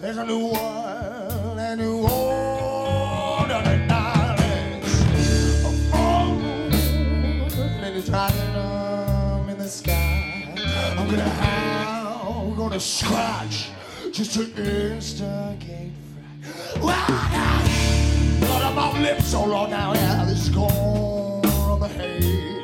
There's 0.00 0.16
a 0.16 0.26
new 0.26 0.46
world, 0.46 1.58
a 1.58 1.76
new 1.76 2.02
order 2.02 3.62
tonight. 3.62 4.82
Full 5.92 6.26
moon, 6.34 6.72
and 7.84 7.96
it's 7.96 8.10
rising 8.10 8.56
up 8.56 9.48
in 9.48 9.58
the 9.58 9.68
sky. 9.68 10.54
I'm 10.98 11.08
gonna 11.08 11.28
howl, 11.28 12.54
gonna 12.56 12.80
scratch, 12.80 13.70
just 14.12 14.34
to 14.34 14.42
instigate 14.92 15.92
fright. 16.12 16.82
Wow, 16.82 17.62
Blood 18.40 18.62
on 18.62 18.74
my 18.74 19.00
lips 19.02 19.26
so 19.26 19.44
long 19.44 19.70
now, 19.70 19.94
yeah, 19.94 20.24
this 20.24 20.42
is 20.42 20.48
gone 20.48 21.46
on 21.46 21.80
the 21.80 21.88
head. 21.88 22.59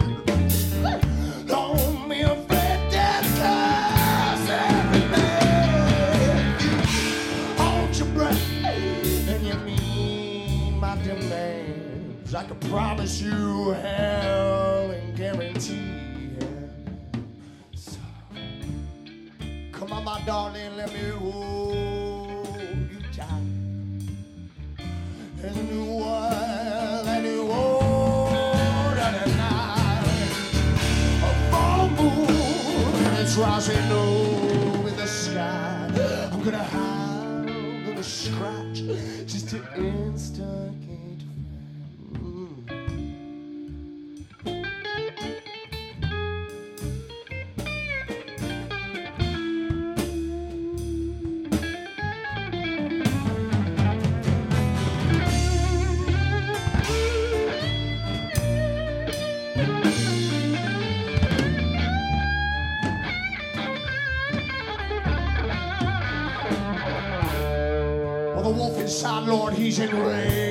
I 12.37 12.44
can 12.44 12.59
promise 12.68 13.22
you 13.22 13.70
hell 13.70 14.90
and 14.90 15.16
guarantee 15.16 16.33
it. 16.38 17.18
So, 17.75 17.99
come 19.72 19.90
on, 19.90 20.05
my 20.05 20.20
darling, 20.27 20.77
let 20.77 20.92
me 20.92 21.09
hold 21.12 22.61
you 22.61 23.01
tight. 23.11 23.27
There's 25.37 25.57
a 25.57 25.62
new 25.62 25.94
world, 25.94 27.07
a 27.07 27.22
new 27.22 27.46
order 27.51 29.12
tonight. 29.25 30.05
A 31.22 31.33
full 31.51 31.88
moon, 31.88 33.16
it's 33.16 33.37
rising 33.37 33.79
in 33.79 34.94
the 34.94 35.07
sky. 35.07 35.88
I'm 36.31 36.42
gonna 36.42 36.62
howl, 36.62 37.44
gonna 37.87 38.03
scratch, 38.03 38.83
just 39.25 39.49
to 39.49 39.62
instigate. 39.75 40.86
Inside, 69.79 69.93
Lord, 69.93 70.46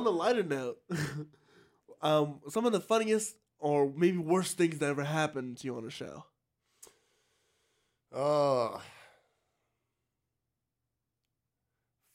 on 0.00 0.06
a 0.06 0.10
lighter 0.10 0.42
note, 0.42 0.78
um, 2.02 2.40
some 2.48 2.66
of 2.66 2.72
the 2.72 2.80
funniest 2.80 3.36
or 3.58 3.92
maybe 3.94 4.18
worst 4.18 4.56
things 4.56 4.78
that 4.78 4.88
ever 4.88 5.04
happened 5.04 5.58
to 5.58 5.66
you 5.66 5.76
on 5.76 5.86
a 5.86 5.90
show. 5.90 6.24
Oh. 8.12 8.82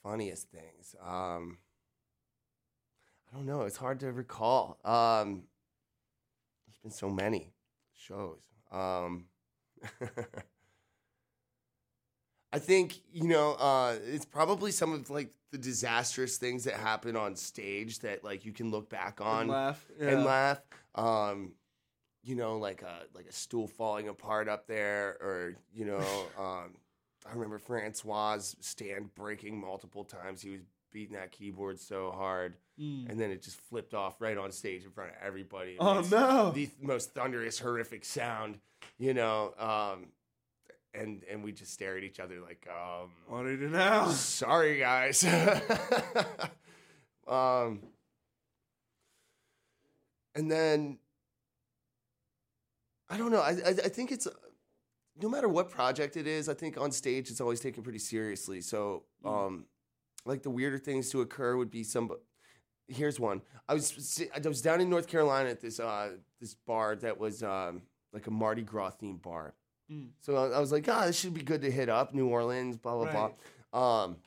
Funniest 0.04 0.50
things. 0.50 0.95
Um 1.02 1.60
I 3.32 3.38
don't 3.38 3.45
know, 3.45 3.62
it's 3.62 3.78
hard 3.78 4.00
to 4.02 4.12
recall. 4.12 4.80
Um 4.84 5.43
there's 6.67 6.78
been 6.82 6.91
so 6.91 7.10
many 7.10 7.54
shows. 7.95 8.41
Um, 8.71 9.26
I 12.56 12.60
think 12.60 13.00
you 13.12 13.28
know 13.28 13.54
uh, 13.54 13.96
it's 14.06 14.26
probably 14.26 14.72
some 14.72 14.94
of 14.94 15.10
like 15.10 15.30
the 15.52 15.58
disastrous 15.58 16.38
things 16.38 16.63
that 16.65 16.74
happen 16.76 17.15
on 17.15 17.36
stage 17.36 18.00
that 18.00 18.24
like 18.24 18.46
you 18.46 18.52
can 18.52 18.72
look 18.72 18.89
back 18.89 19.20
on 19.22 19.41
And 19.41 19.50
laugh. 19.50 19.86
Yeah. 20.00 20.08
and 20.10 20.24
laugh. 20.26 20.62
Um, 20.96 21.54
you 22.24 22.36
know, 22.36 22.58
like 22.58 22.82
a 22.82 23.02
like 23.13 23.26
a 23.28 23.34
stool 23.34 23.68
falling 23.68 24.08
apart 24.10 24.48
up 24.50 24.68
there, 24.68 25.18
or 25.22 25.56
you 25.74 25.86
know, 25.86 26.00
um, 26.39 26.76
I 27.30 27.34
remember 27.34 27.58
Francois' 27.60 28.39
stand 28.62 29.13
breaking 29.15 29.60
multiple 29.60 30.04
times. 30.04 30.41
He 30.41 30.50
was 30.52 30.62
beating 30.91 31.15
that 31.15 31.32
keyboard 31.32 31.80
so 31.80 32.12
hard, 32.12 32.56
Mm. 32.80 33.10
and 33.10 33.20
then 33.20 33.32
it 33.32 33.41
just 33.41 33.60
flipped 33.70 33.94
off 33.94 34.20
right 34.20 34.38
on 34.38 34.52
stage 34.52 34.84
in 34.84 34.91
front 34.91 35.12
of 35.12 35.15
everybody. 35.26 35.72
It 35.72 35.78
Oh 35.80 36.02
no! 36.12 36.52
The 36.52 36.70
most 36.82 37.13
thunderous, 37.13 37.60
horrific 37.60 38.04
sound, 38.06 38.60
you 38.98 39.13
know. 39.13 39.54
Um, 39.58 40.08
and 40.98 41.24
and 41.30 41.44
we 41.44 41.52
just 41.52 41.74
stare 41.74 41.98
at 41.98 42.04
each 42.04 42.20
other 42.20 42.40
like, 42.40 42.68
um, 42.70 43.12
what 43.28 43.44
do 43.44 43.52
you 43.52 43.58
do 43.58 43.70
now? 43.70 44.08
Sorry, 44.10 44.80
guys. 44.80 45.24
um, 47.28 47.82
and 50.36 50.50
then 50.50 50.98
I 53.10 53.18
don't 53.18 53.32
know. 53.32 53.42
I, 53.42 53.52
I 53.52 53.70
I 53.70 53.90
think 53.90 54.12
it's 54.12 54.28
no 55.22 55.30
matter 55.30 55.48
what 55.48 55.70
project 55.70 56.18
it 56.18 56.28
is. 56.28 56.50
I 56.50 56.54
think 56.54 56.78
on 56.78 56.92
stage 56.92 57.30
it's 57.30 57.42
always 57.42 57.60
taken 57.60 57.84
pretty 57.84 58.00
seriously. 58.00 58.62
So, 58.62 59.04
um, 59.24 59.66
like 60.26 60.44
the 60.44 60.50
weirder 60.50 60.78
things 60.78 61.10
to 61.12 61.22
occur 61.22 61.56
would 61.56 61.72
be 61.72 61.84
some. 61.84 62.12
Here's 62.88 63.20
one. 63.20 63.42
I 63.68 63.74
was 63.74 64.22
I 64.36 64.48
was 64.48 64.62
down 64.62 64.82
in 64.82 64.90
North 64.90 65.08
Carolina 65.08 65.50
at 65.50 65.62
this 65.62 65.80
uh 65.80 66.12
this 66.40 66.54
bar 66.54 66.96
that 66.98 67.20
was 67.20 67.42
um 67.42 67.84
like 68.14 68.28
a 68.28 68.32
Mardi 68.32 68.62
Gras 68.62 68.92
themed 69.02 69.22
bar. 69.22 69.54
Mm. 69.91 70.10
So 70.21 70.36
I, 70.36 70.58
I 70.58 70.60
was 70.60 70.71
like, 70.71 70.88
ah, 70.89 71.06
this 71.06 71.19
should 71.19 71.34
be 71.34 71.41
good 71.43 71.62
to 71.62 71.71
hit 71.71 71.89
up 71.89 72.13
New 72.13 72.28
Orleans, 72.28 72.78
blah 72.78 72.95
blah 72.95 73.04
Right. 73.06 73.32
blah. 73.71 74.04
Um, 74.04 74.17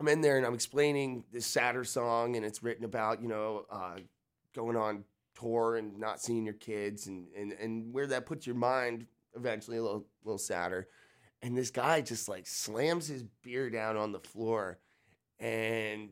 I'm 0.00 0.08
in 0.08 0.20
there 0.20 0.36
and 0.36 0.44
I'm 0.46 0.54
explaining 0.54 1.24
this 1.32 1.46
sadder 1.46 1.84
song, 1.84 2.36
and 2.36 2.44
it's 2.44 2.62
written 2.62 2.84
about 2.84 3.22
you 3.22 3.28
know 3.28 3.64
uh, 3.70 3.96
going 4.54 4.76
on 4.76 5.04
tour 5.38 5.76
and 5.76 5.98
not 5.98 6.20
seeing 6.20 6.44
your 6.44 6.54
kids, 6.54 7.06
and 7.06 7.26
and 7.36 7.52
and 7.52 7.92
where 7.92 8.06
that 8.08 8.26
puts 8.26 8.46
your 8.46 8.56
mind 8.56 9.06
eventually 9.34 9.76
a 9.78 9.82
little 9.82 10.06
little 10.24 10.38
sadder. 10.38 10.88
And 11.40 11.56
this 11.56 11.70
guy 11.70 12.00
just 12.02 12.28
like 12.28 12.46
slams 12.46 13.08
his 13.08 13.24
beer 13.42 13.70
down 13.70 13.96
on 13.96 14.12
the 14.12 14.20
floor, 14.20 14.78
and 15.40 16.10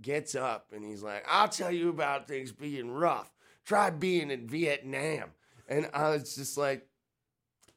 gets 0.00 0.34
up 0.34 0.72
and 0.72 0.84
he's 0.84 1.02
like, 1.02 1.24
"I'll 1.28 1.48
tell 1.48 1.70
you 1.72 1.88
about 1.88 2.26
things 2.28 2.52
being 2.52 2.90
rough. 2.90 3.30
Try 3.64 3.90
being 3.90 4.30
in 4.30 4.46
Vietnam." 4.46 5.30
And 5.68 5.88
I 5.94 6.10
was 6.10 6.34
just 6.34 6.56
like, 6.58 6.86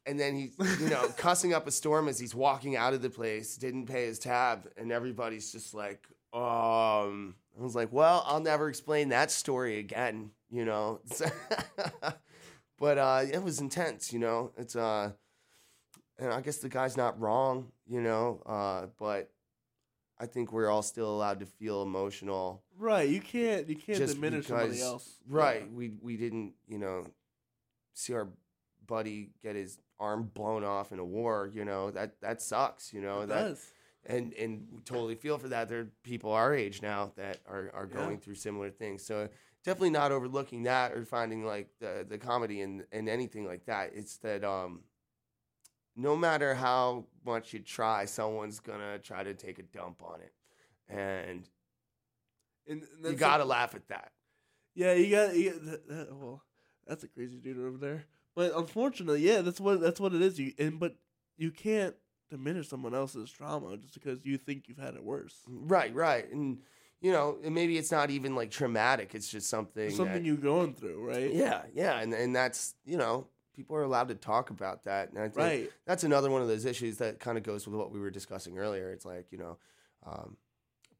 and 0.05 0.19
then 0.19 0.35
he's, 0.35 0.55
you 0.79 0.89
know, 0.89 1.07
cussing 1.17 1.53
up 1.53 1.67
a 1.67 1.71
storm 1.71 2.07
as 2.07 2.19
he's 2.19 2.35
walking 2.35 2.75
out 2.75 2.93
of 2.93 3.01
the 3.01 3.09
place, 3.09 3.55
didn't 3.57 3.85
pay 3.85 4.05
his 4.05 4.19
tab, 4.19 4.69
and 4.77 4.91
everybody's 4.91 5.51
just 5.51 5.73
like, 5.73 6.07
um, 6.33 7.35
I 7.57 7.61
was 7.61 7.75
like, 7.75 7.91
well, 7.91 8.23
I'll 8.27 8.39
never 8.39 8.69
explain 8.69 9.09
that 9.09 9.31
story 9.31 9.79
again, 9.79 10.31
you 10.49 10.65
know. 10.65 11.01
but 12.79 12.97
uh, 12.97 13.25
it 13.31 13.43
was 13.43 13.59
intense, 13.59 14.11
you 14.11 14.19
know. 14.19 14.51
It's 14.57 14.75
uh, 14.75 15.11
and 16.17 16.33
I 16.33 16.41
guess 16.41 16.57
the 16.57 16.69
guy's 16.69 16.97
not 16.97 17.19
wrong, 17.19 17.71
you 17.87 18.01
know. 18.01 18.41
Uh, 18.45 18.87
but 18.97 19.31
I 20.19 20.25
think 20.25 20.51
we're 20.51 20.69
all 20.69 20.81
still 20.81 21.09
allowed 21.09 21.39
to 21.41 21.45
feel 21.45 21.83
emotional 21.83 22.63
Right. 22.77 23.09
You 23.09 23.21
can't. 23.21 23.67
You 23.69 23.75
can't 23.75 23.97
just 23.97 24.15
diminish 24.15 24.47
because, 24.47 24.61
somebody 24.61 24.81
else. 24.81 25.15
Right. 25.27 25.71
We 25.71 25.93
we 26.01 26.17
didn't, 26.17 26.53
you 26.67 26.79
know, 26.79 27.05
see 27.93 28.13
our 28.13 28.27
buddy 28.85 29.29
get 29.41 29.55
his 29.55 29.77
arm 29.99 30.29
blown 30.33 30.63
off 30.63 30.91
in 30.91 30.99
a 30.99 31.05
war. 31.05 31.49
You 31.53 31.65
know 31.65 31.91
that 31.91 32.19
that 32.21 32.41
sucks. 32.41 32.93
You 32.93 33.01
know 33.01 33.21
It 33.21 33.27
that, 33.27 33.43
does. 33.49 33.71
and 34.05 34.33
and 34.33 34.67
we 34.71 34.81
totally 34.81 35.15
feel 35.15 35.37
for 35.37 35.49
that. 35.49 35.69
There 35.69 35.79
are 35.81 35.87
people 36.03 36.31
our 36.31 36.53
age 36.53 36.81
now 36.81 37.11
that 37.15 37.39
are 37.47 37.71
are 37.73 37.87
Yeah. 37.89 37.95
going 37.97 38.19
through 38.19 38.35
similar 38.35 38.69
things. 38.69 39.05
So 39.05 39.29
definitely 39.63 39.91
not 39.91 40.11
overlooking 40.11 40.63
that 40.63 40.91
or 40.93 41.05
finding 41.05 41.45
like 41.45 41.69
the 41.79 42.05
the 42.07 42.17
comedy 42.17 42.61
and 42.61 42.85
and 42.91 43.07
anything 43.09 43.45
like 43.45 43.65
that. 43.65 43.91
It's 43.93 44.17
that 44.17 44.43
um. 44.43 44.83
No 45.95 46.15
matter 46.15 46.55
how 46.55 47.05
much 47.23 47.53
you 47.53 47.59
try, 47.59 48.05
someone's 48.05 48.59
gonna 48.59 48.97
try 48.97 49.23
to 49.23 49.35
take 49.35 49.59
a 49.59 49.61
dump 49.61 50.01
on 50.01 50.21
it, 50.21 50.33
and 50.87 51.47
And, 52.65 52.81
you 53.03 53.13
gotta 53.13 53.43
the- 53.43 53.49
laugh 53.49 53.75
at 53.75 53.87
that. 53.89 54.11
Yeah, 54.73 54.93
you 54.93 55.11
got. 55.11 55.35
You 55.35 55.51
got 55.51 55.65
that, 55.65 55.87
that, 55.87 56.15
well, 56.15 56.41
that's 56.87 57.03
a 57.03 57.07
crazy 57.07 57.37
dude 57.37 57.59
over 57.59 57.77
there. 57.77 58.05
But 58.35 58.51
unfortunately, 58.55 59.21
yeah, 59.21 59.41
that's 59.41 59.59
what 59.59 59.79
that's 59.81 59.99
what 59.99 60.13
it 60.13 60.21
is. 60.21 60.39
You 60.39 60.53
and 60.57 60.79
but 60.79 60.95
you 61.37 61.51
can't 61.51 61.95
diminish 62.29 62.67
someone 62.69 62.95
else's 62.95 63.31
trauma 63.31 63.77
just 63.77 63.93
because 63.93 64.19
you 64.25 64.37
think 64.37 64.67
you've 64.67 64.77
had 64.79 64.95
it 64.95 65.03
worse. 65.03 65.35
Right, 65.47 65.93
right. 65.93 66.31
And 66.31 66.59
you 67.01 67.11
know, 67.11 67.37
and 67.43 67.53
maybe 67.53 67.77
it's 67.77 67.91
not 67.91 68.09
even 68.09 68.33
like 68.35 68.49
traumatic. 68.49 69.13
It's 69.13 69.27
just 69.29 69.49
something 69.49 69.89
Something 69.91 70.13
that- 70.13 70.25
you're 70.25 70.37
going 70.37 70.73
through, 70.73 71.05
right? 71.07 71.31
Yeah, 71.33 71.63
yeah. 71.73 71.99
And 71.99 72.13
and 72.13 72.35
that's, 72.35 72.75
you 72.85 72.97
know, 72.97 73.27
people 73.55 73.75
are 73.75 73.83
allowed 73.83 74.07
to 74.07 74.15
talk 74.15 74.49
about 74.49 74.85
that. 74.85 75.09
And 75.11 75.19
I 75.19 75.23
think 75.25 75.37
Right. 75.37 75.71
that's 75.85 76.03
another 76.03 76.31
one 76.31 76.41
of 76.41 76.47
those 76.47 76.65
issues 76.65 76.97
that 76.97 77.19
kind 77.19 77.37
of 77.37 77.43
goes 77.43 77.67
with 77.67 77.75
what 77.75 77.91
we 77.91 77.99
were 77.99 78.09
discussing 78.09 78.57
earlier. 78.57 78.89
It's 78.91 79.05
like, 79.05 79.31
you 79.31 79.37
know, 79.37 79.57
um, 80.05 80.37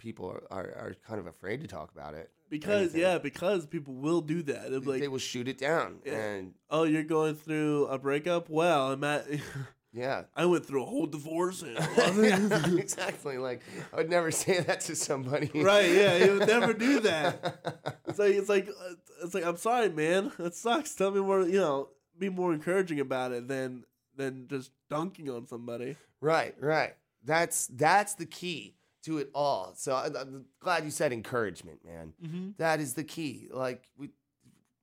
people 0.04 0.30
are, 0.30 0.44
are, 0.52 0.66
are 0.66 0.96
kind 1.08 1.20
of 1.20 1.28
afraid 1.28 1.62
to 1.62 1.68
talk 1.68 1.92
about 1.92 2.14
it. 2.14 2.30
Because 2.50 2.94
yeah, 2.94 3.18
because 3.18 3.66
people 3.66 3.96
will 3.96 4.22
do 4.22 4.44
that. 4.44 4.70
They'll 4.70 4.82
be 4.82 5.00
they 5.00 5.08
will 5.08 5.18
shoot 5.18 5.48
it 5.48 5.58
down. 5.58 6.00
Yeah. 6.06 6.14
And 6.14 6.54
"Oh, 6.70 6.84
you're 6.84 7.04
going 7.04 7.34
through 7.34 7.88
a 7.88 7.98
breakup? 7.98 8.48
Well, 8.48 8.92
I'm 8.92 9.04
at. 9.04 9.26
yeah. 9.94 10.24
I 10.36 10.46
went 10.46 10.66
through 10.68 10.84
a 10.84 10.86
whole 10.86 11.08
divorce." 11.08 11.64
And 11.64 11.78
exactly. 12.80 13.40
Like 13.40 13.62
I 13.92 13.96
would 13.96 14.10
never 14.10 14.30
say 14.30 14.60
that 14.60 14.82
to 14.82 14.96
somebody. 14.96 15.50
right? 15.56 15.90
Yeah, 15.90 16.18
you 16.18 16.38
would 16.38 16.48
never 16.48 16.74
do 16.74 17.00
that. 17.00 17.96
It's 18.08 18.20
like 18.20 18.36
it's 18.36 18.50
like 18.50 18.68
uh, 18.68 18.94
it's 19.24 19.34
like 19.34 19.46
I'm 19.46 19.58
sorry, 19.58 19.90
man. 19.90 20.32
That 20.38 20.54
sucks. 20.54 20.94
Tell 20.94 21.10
me 21.10 21.22
more. 21.22 21.42
You 21.42 21.60
know, 21.60 21.90
be 22.20 22.30
more 22.30 22.54
encouraging 22.54 23.00
about 23.00 23.32
it 23.32 23.48
than 23.48 23.84
than 24.16 24.48
just 24.48 24.70
dunking 24.92 25.28
on 25.28 25.48
somebody. 25.48 25.96
Right, 26.22 26.54
right. 26.60 26.94
That's 27.24 27.66
that's 27.68 28.14
the 28.14 28.28
key 28.28 28.76
to 29.04 29.18
it 29.20 29.30
all. 29.34 29.74
So 29.76 29.94
I, 29.94 30.08
I'm 30.08 30.46
glad 30.60 30.86
you 30.86 30.92
said 30.92 31.14
encouragement, 31.14 31.80
man. 31.86 32.14
Mm-hmm. 32.24 32.50
That 32.58 32.80
is 32.80 32.94
the 32.94 33.04
key. 33.04 33.48
Like 33.52 33.90
with 33.98 34.12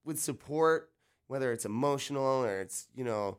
with 0.04 0.18
support, 0.18 0.90
whether 1.26 1.52
it's 1.52 1.64
emotional 1.64 2.44
or 2.44 2.60
it's 2.60 2.88
you 2.94 3.04
know 3.04 3.38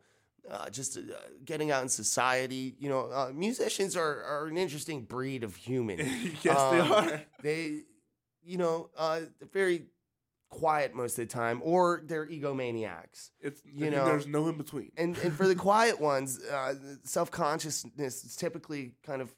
uh, 0.50 0.70
just 0.70 0.98
uh, 0.98 1.02
getting 1.46 1.72
out 1.72 1.84
in 1.84 1.90
society. 1.90 2.76
You 2.80 2.90
know, 2.90 3.10
uh, 3.12 3.32
musicians 3.34 3.96
are 3.96 4.24
are 4.24 4.48
an 4.48 4.58
interesting 4.58 5.04
breed 5.04 5.44
of 5.44 5.56
human. 5.56 6.00
yes, 6.44 6.58
Um, 6.58 6.76
they 6.78 6.82
are. 6.82 7.22
They, 7.44 7.80
you 8.44 8.58
know, 8.58 8.90
uh, 8.98 9.22
they're 9.40 9.50
very 9.54 9.86
quiet 10.50 10.94
most 10.96 11.18
of 11.18 11.28
the 11.28 11.34
time, 11.34 11.62
or 11.64 12.02
they're 12.06 12.26
egomaniacs. 12.28 13.30
It's 13.40 13.62
you 13.66 13.90
know, 13.92 14.06
there's 14.06 14.28
no 14.28 14.48
in 14.48 14.58
between. 14.58 14.92
And 14.98 15.18
and 15.20 15.34
for 15.34 15.48
the 15.48 15.56
quiet 15.70 16.00
ones, 16.00 16.44
uh, 16.44 16.76
self 17.04 17.32
consciousness 17.32 18.24
is 18.24 18.36
typically 18.36 18.94
kind 19.06 19.22
of 19.22 19.34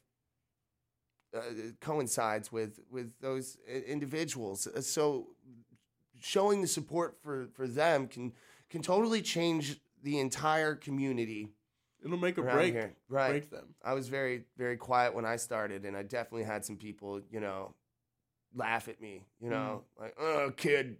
uh, 1.34 1.40
coincides 1.80 2.52
with 2.52 2.80
with 2.90 3.12
those 3.20 3.58
individuals. 3.86 4.66
Uh, 4.66 4.80
So 4.80 5.28
showing 6.20 6.62
the 6.62 6.68
support 6.68 7.16
for 7.22 7.48
for 7.54 7.66
them 7.66 8.06
can 8.08 8.32
can 8.70 8.82
totally 8.82 9.22
change 9.22 9.80
the 10.02 10.18
entire 10.18 10.74
community 10.74 11.48
It'll 12.04 12.18
make 12.18 12.36
a 12.36 12.42
break 12.42 12.74
here. 12.74 12.92
Right. 13.08 13.30
break 13.30 13.50
them. 13.50 13.74
I 13.82 13.94
was 13.94 14.08
very 14.08 14.44
very 14.58 14.76
quiet 14.76 15.14
when 15.14 15.24
I 15.24 15.36
started, 15.36 15.86
and 15.86 15.96
I 15.96 16.02
definitely 16.02 16.44
had 16.44 16.62
some 16.64 16.76
people, 16.76 17.22
you 17.30 17.40
know, 17.40 17.74
laugh 18.54 18.88
at 18.88 19.00
me. 19.00 19.24
You 19.40 19.48
know, 19.48 19.84
like, 19.98 20.14
oh, 20.20 20.52
kid, 20.54 20.98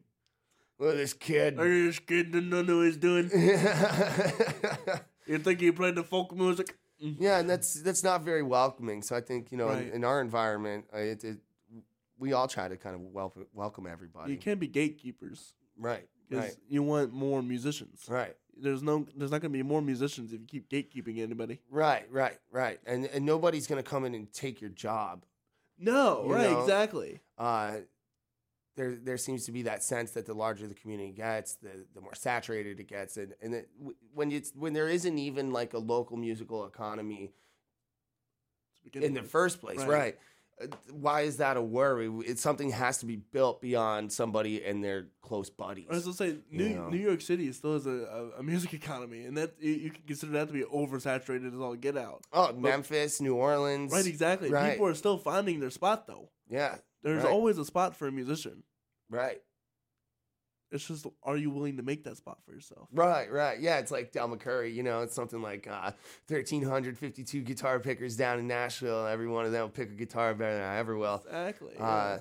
look 0.79 0.93
at 0.93 0.97
this 0.97 1.13
kid. 1.13 1.61
Are 1.61 1.69
you 1.69 1.89
just 1.91 2.07
kidding? 2.07 2.33
Didn't 2.33 2.67
know 2.67 2.77
what 2.79 2.87
he's 2.87 2.97
doing. 2.97 3.31
You 5.27 5.39
think 5.39 5.61
he 5.61 5.73
played 5.73 5.95
the 5.95 6.05
folk 6.05 6.35
music? 6.35 6.77
Yeah, 7.19 7.39
and 7.39 7.49
that's 7.51 7.75
that's 7.83 8.03
not 8.03 8.23
very 8.23 8.43
welcoming. 8.43 9.03
So 9.03 9.15
I 9.17 9.21
think 9.21 9.53
you 9.53 9.59
know, 9.59 9.69
Right. 9.69 9.87
in, 9.89 9.93
in 9.93 10.05
our 10.05 10.21
environment, 10.21 10.87
uh, 10.95 10.99
it, 10.99 11.25
it, 11.25 11.39
we 12.19 12.33
all 12.33 12.49
try 12.49 12.69
to 12.69 12.77
kind 12.77 12.95
of 12.95 13.03
welcome 13.03 13.47
welcome 13.53 13.87
everybody. 13.87 14.33
You 14.33 14.39
can't 14.39 14.59
be 14.61 14.67
gatekeepers 14.69 15.53
right, 15.79 16.07
because 16.29 16.45
right, 16.45 16.57
you 16.69 16.83
want 16.83 17.13
more 17.13 17.43
musicians. 17.43 18.05
right, 18.09 18.35
There's 18.57 18.83
no, 18.83 19.07
there's 19.17 19.31
not 19.31 19.41
gonna 19.43 19.53
be 19.53 19.63
more 19.63 19.83
musicians 19.83 20.33
if 20.33 20.41
you 20.41 20.47
keep 20.47 20.69
gatekeeping 20.71 21.19
anybody. 21.21 21.61
right, 21.71 22.07
right, 22.11 22.39
right. 22.51 22.81
And 22.87 23.05
and 23.07 23.27
nobody's 23.27 23.67
gonna 23.67 23.83
come 23.83 24.05
in 24.05 24.15
and 24.15 24.33
take 24.33 24.61
your 24.61 24.71
job. 24.71 25.25
No, 25.79 26.25
You 26.27 26.35
right, 26.35 26.51
know? 26.51 26.61
exactly. 26.63 27.21
Uh, 27.37 27.79
there 28.77 28.97
there 28.97 29.17
seems 29.17 29.45
to 29.47 29.53
be 29.53 29.63
that 29.63 29.83
sense 29.83 30.13
that 30.13 30.27
the 30.27 30.35
larger 30.35 30.67
the 30.67 30.75
community 30.75 31.13
gets, 31.13 31.55
the 31.57 31.87
the 31.95 32.01
more 32.01 32.15
saturated 32.15 32.81
it 32.81 32.89
gets, 32.89 33.17
and 33.17 33.35
and 33.43 33.55
it, 33.55 33.69
when 34.13 34.33
it's 34.33 34.53
when 34.55 34.73
there 34.73 34.89
isn't 34.89 35.19
even 35.19 35.53
like 35.53 35.75
a 35.75 35.79
local 35.79 36.17
musical 36.17 36.67
economy 36.67 37.33
in 38.93 39.15
the 39.15 39.23
with. 39.23 39.31
first 39.31 39.61
place, 39.61 39.79
Right. 39.79 39.89
right? 39.89 40.19
uh, 40.63 40.67
why 40.91 41.23
is 41.23 41.39
that 41.39 41.57
a 41.57 41.63
worry? 41.63 42.09
It's 42.27 42.41
something 42.41 42.71
has 42.71 42.99
to 42.99 43.07
be 43.07 43.17
built 43.17 43.61
beyond 43.61 44.13
somebody 44.13 44.65
and 44.65 44.85
their 44.85 45.07
close 45.21 45.51
buddies. 45.51 45.87
I 45.91 45.95
was 45.95 46.05
gonna 46.05 46.17
say 46.17 46.37
New 46.51 46.65
You 46.65 46.77
know. 46.77 46.89
New 46.89 46.99
York 46.99 47.21
City 47.21 47.51
still 47.53 47.75
has 47.75 47.87
a, 47.87 48.31
a, 48.39 48.43
music 48.43 48.75
economy, 48.75 49.25
and 49.25 49.37
that 49.37 49.55
you, 49.59 49.91
can 49.91 50.03
consider 50.07 50.33
that 50.33 50.49
to 50.49 50.53
be 50.53 50.63
oversaturated 50.63 51.55
as 51.55 51.61
all 51.61 51.75
get 51.75 51.97
out. 51.97 52.25
Oh, 52.33 52.53
Memphis, 52.53 53.21
New 53.21 53.35
Orleans. 53.35 53.93
Right, 53.93 54.07
exactly. 54.07 54.51
Right. 54.51 54.73
People 54.73 54.87
are 54.87 54.95
still 54.95 55.19
finding 55.19 55.61
their 55.61 55.71
spot 55.71 56.07
though. 56.07 56.31
Yeah. 56.49 56.77
There's 57.05 57.23
Right. 57.23 57.33
always 57.33 57.59
a 57.59 57.65
spot 57.65 57.95
for 57.95 58.09
a 58.09 58.13
musician. 58.13 58.65
Right. 59.09 59.41
It's 60.73 60.89
just, 60.89 61.07
are 61.23 61.37
you 61.37 61.51
willing 61.51 61.77
to 61.77 61.85
make 61.85 62.03
that 62.05 62.17
spot 62.17 62.39
for 62.45 62.53
yourself? 62.53 62.89
Right, 62.91 63.31
right. 63.31 63.61
Yeah, 63.61 63.79
it's 63.79 63.93
like 63.93 64.11
Del 64.11 64.29
McCoury, 64.29 64.75
you 64.75 64.83
know, 64.83 65.03
it's 65.03 65.15
something 65.15 65.41
like 65.41 65.69
uh, 65.69 65.93
1,352 66.27 67.43
guitar 67.43 67.79
pickers 67.79 68.17
down 68.17 68.41
in 68.41 68.49
Nashville. 68.49 69.07
Every 69.07 69.29
one 69.29 69.45
of 69.47 69.53
them 69.53 69.61
will 69.63 69.69
pick 69.69 69.91
a 69.91 69.95
guitar 69.95 70.35
better 70.35 70.55
than 70.55 70.65
I 70.65 70.79
ever 70.79 70.97
will. 70.97 71.23
Exactly. 71.27 71.75
Uh, 71.79 72.19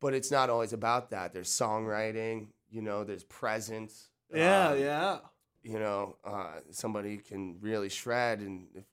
but 0.00 0.14
it's 0.14 0.30
not 0.30 0.48
always 0.48 0.72
about 0.72 1.10
that. 1.10 1.34
There's 1.34 1.50
songwriting, 1.50 2.46
you 2.70 2.80
know, 2.80 3.04
there's 3.04 3.24
presence. 3.24 4.08
yeah, 4.32 4.68
Um, 4.70 4.78
yeah. 4.80 5.18
You 5.62 5.78
know, 5.78 6.16
uh, 6.24 6.60
somebody 6.70 7.18
can 7.18 7.58
really 7.60 7.88
shred, 7.90 8.40
and 8.40 8.66
if 8.74 8.84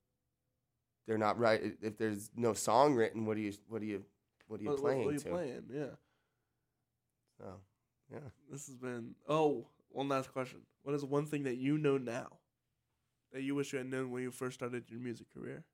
they're 1.08 1.18
not 1.18 1.40
right, 1.40 1.78
if 1.82 1.98
there's 1.98 2.30
no 2.36 2.54
song 2.54 2.94
written, 2.94 3.26
what 3.26 3.38
do 3.38 3.42
you, 3.42 3.54
what 3.70 3.80
do 3.82 3.88
you, 3.88 4.04
what 4.50 4.60
are 4.60 4.64
you 4.64 4.70
What, 4.72 4.80
playing 4.82 5.06
what 5.06 5.12
are 5.12 5.14
you 5.14 5.20
to? 5.22 5.30
playing? 5.30 5.64
Yeah. 5.74 5.96
So, 7.40 7.46
yeah. 8.12 8.20
This 8.52 8.68
has 8.68 8.76
been. 8.76 9.16
Oh, 9.28 9.68
one 9.90 10.10
last 10.10 10.32
question. 10.34 10.60
What 10.84 10.96
is 10.96 11.06
one 11.06 11.26
thing 11.26 11.44
that 11.44 11.58
you 11.58 11.78
know 11.78 11.98
now 11.98 12.30
that 13.34 13.44
you 13.44 13.56
wish 13.56 13.72
you 13.74 13.80
had 13.80 13.88
known 13.90 14.12
when 14.12 14.24
you 14.24 14.32
first 14.32 14.56
started 14.56 14.90
your 14.90 15.00
music 15.00 15.28
career? 15.34 15.66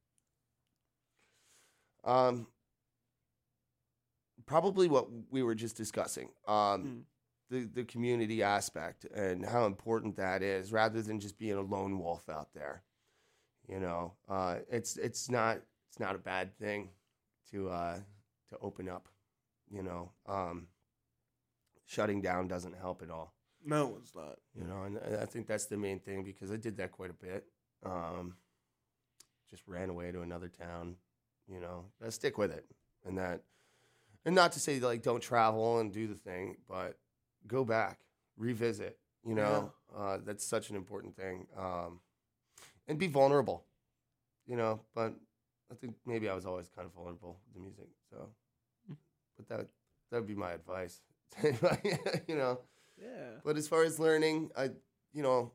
Um, 2.04 2.48
probably 4.46 4.88
what 4.88 5.08
we 5.32 5.44
were 5.44 5.56
just 5.56 5.76
discussing. 5.76 6.30
Um, 6.48 6.82
Hmm. 6.84 7.00
the 7.50 7.66
the 7.66 7.84
community 7.86 8.42
aspect 8.44 9.06
and 9.06 9.46
how 9.46 9.66
important 9.66 10.16
that 10.18 10.42
is, 10.44 10.72
rather 10.72 11.02
than 11.02 11.20
just 11.20 11.38
being 11.38 11.54
a 11.58 11.62
lone 11.62 12.00
wolf 12.00 12.28
out 12.30 12.54
there. 12.54 12.84
You 13.68 13.80
know, 13.80 14.14
uh, 14.30 14.60
it's 14.70 14.98
it's 14.98 15.30
not 15.30 15.62
it's 15.90 16.00
not 16.00 16.16
a 16.16 16.20
bad 16.20 16.58
thing 16.58 16.90
to 17.52 17.70
uh, 17.70 18.00
to 18.50 18.58
open 18.62 18.90
up. 18.90 19.08
You 19.70 19.84
know, 19.84 20.12
um, 20.28 20.68
shutting 21.86 22.22
down 22.22 22.48
doesn't 22.48 22.76
help 22.76 23.02
at 23.02 23.10
all. 23.10 23.34
No, 23.66 23.98
it's 24.00 24.16
not. 24.16 24.38
You 24.54 24.66
know, 24.66 24.84
and 24.84 25.00
I 25.20 25.26
think 25.26 25.48
that's 25.48 25.66
the 25.66 25.78
main 25.78 26.00
thing 26.00 26.24
because 26.24 26.52
I 26.52 26.58
did 26.58 26.78
that 26.78 26.92
quite 26.92 27.10
a 27.10 27.14
bit. 27.14 27.46
Um, 27.84 28.36
just 29.50 29.64
ran 29.68 29.90
away 29.90 30.12
to 30.12 30.22
another 30.22 30.50
town. 30.50 30.96
You 31.48 31.60
know, 31.60 31.86
I 32.06 32.10
stick 32.10 32.38
with 32.38 32.52
it, 32.52 32.66
and 33.06 33.18
that, 33.18 33.42
and 34.26 34.36
not 34.36 34.52
to 34.54 34.60
say 34.60 34.80
like 34.80 35.04
don't 35.04 35.22
travel 35.22 35.80
and 35.80 35.92
do 35.92 36.08
the 36.08 36.16
thing, 36.16 36.58
but 36.68 36.98
go 37.48 37.64
back, 37.64 38.00
revisit. 38.38 38.98
You 39.28 39.34
know, 39.34 39.72
uh, 39.96 40.20
that's 40.24 40.46
such 40.46 40.70
an 40.70 40.76
important 40.76 41.16
thing, 41.16 41.48
um, 41.58 42.00
and 42.88 43.00
be 43.00 43.08
vulnerable. 43.08 43.66
You 44.48 44.58
know, 44.58 44.82
but 44.94 45.16
I 45.72 45.76
think 45.76 45.96
maybe 46.06 46.30
I 46.30 46.36
was 46.36 46.46
always 46.46 46.70
kind 46.70 46.86
of 46.86 46.94
vulnerable 46.94 47.40
to 47.54 47.60
music. 47.60 47.88
So, 48.10 48.30
but 49.38 49.48
that 49.50 49.68
that 50.12 50.18
would 50.20 50.28
be 50.28 50.36
my 50.36 50.52
advice. 50.52 51.02
you 51.44 52.36
know. 52.36 52.60
Yeah. 53.02 53.40
But 53.44 53.58
as 53.58 53.68
far 53.68 53.84
as 53.84 54.00
learning, 54.00 54.52
I, 54.58 54.70
you 55.14 55.22
know, 55.24 55.52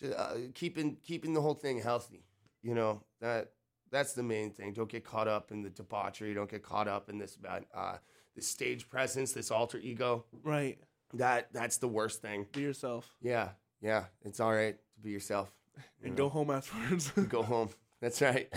ju- 0.00 0.12
uh, 0.12 0.36
keeping 0.54 0.96
keeping 1.02 1.32
the 1.34 1.40
whole 1.40 1.54
thing 1.54 1.80
healthy. 1.80 2.24
You 2.62 2.74
know 2.74 3.02
that 3.20 3.52
that's 3.90 4.12
the 4.12 4.22
main 4.22 4.50
thing. 4.50 4.72
Don't 4.72 4.88
get 4.88 5.04
caught 5.04 5.28
up 5.28 5.50
in 5.50 5.62
the 5.62 5.70
debauchery. 5.70 6.34
Don't 6.34 6.50
get 6.50 6.62
caught 6.62 6.88
up 6.88 7.08
in 7.08 7.18
this 7.18 7.36
about 7.36 7.64
uh, 7.74 7.96
this 8.34 8.46
stage 8.46 8.88
presence, 8.88 9.32
this 9.32 9.50
alter 9.50 9.78
ego. 9.78 10.24
Right. 10.42 10.78
That 11.14 11.52
that's 11.52 11.78
the 11.78 11.88
worst 11.88 12.20
thing. 12.20 12.46
Be 12.52 12.60
yourself 12.62 13.08
Yeah, 13.22 13.50
yeah. 13.80 14.04
It's 14.24 14.40
all 14.40 14.52
right 14.52 14.76
to 14.76 15.00
be 15.00 15.10
yourself. 15.10 15.50
you 15.76 16.08
and 16.08 16.16
know. 16.16 16.24
go 16.24 16.28
home 16.28 16.50
afterwards. 16.50 17.10
go 17.28 17.42
home. 17.42 17.70
That's 18.00 18.20
right. 18.22 18.52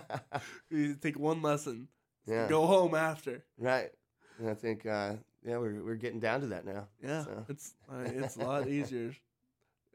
you 0.70 0.94
take 0.94 1.18
one 1.18 1.42
lesson. 1.42 1.88
yeah, 2.26 2.48
Go 2.48 2.66
home 2.66 2.94
after. 2.94 3.44
right. 3.58 3.90
And 4.38 4.48
I 4.48 4.54
think 4.54 4.86
uh, 4.86 5.14
yeah, 5.46 5.58
we're 5.58 5.82
we're 5.84 5.94
getting 5.96 6.20
down 6.20 6.40
to 6.40 6.46
that 6.48 6.64
now. 6.64 6.88
Yeah. 7.02 7.24
So, 7.24 7.44
It's 7.48 7.74
uh, 7.92 8.04
it's 8.06 8.36
a 8.36 8.40
lot 8.44 8.66
easier 8.78 9.14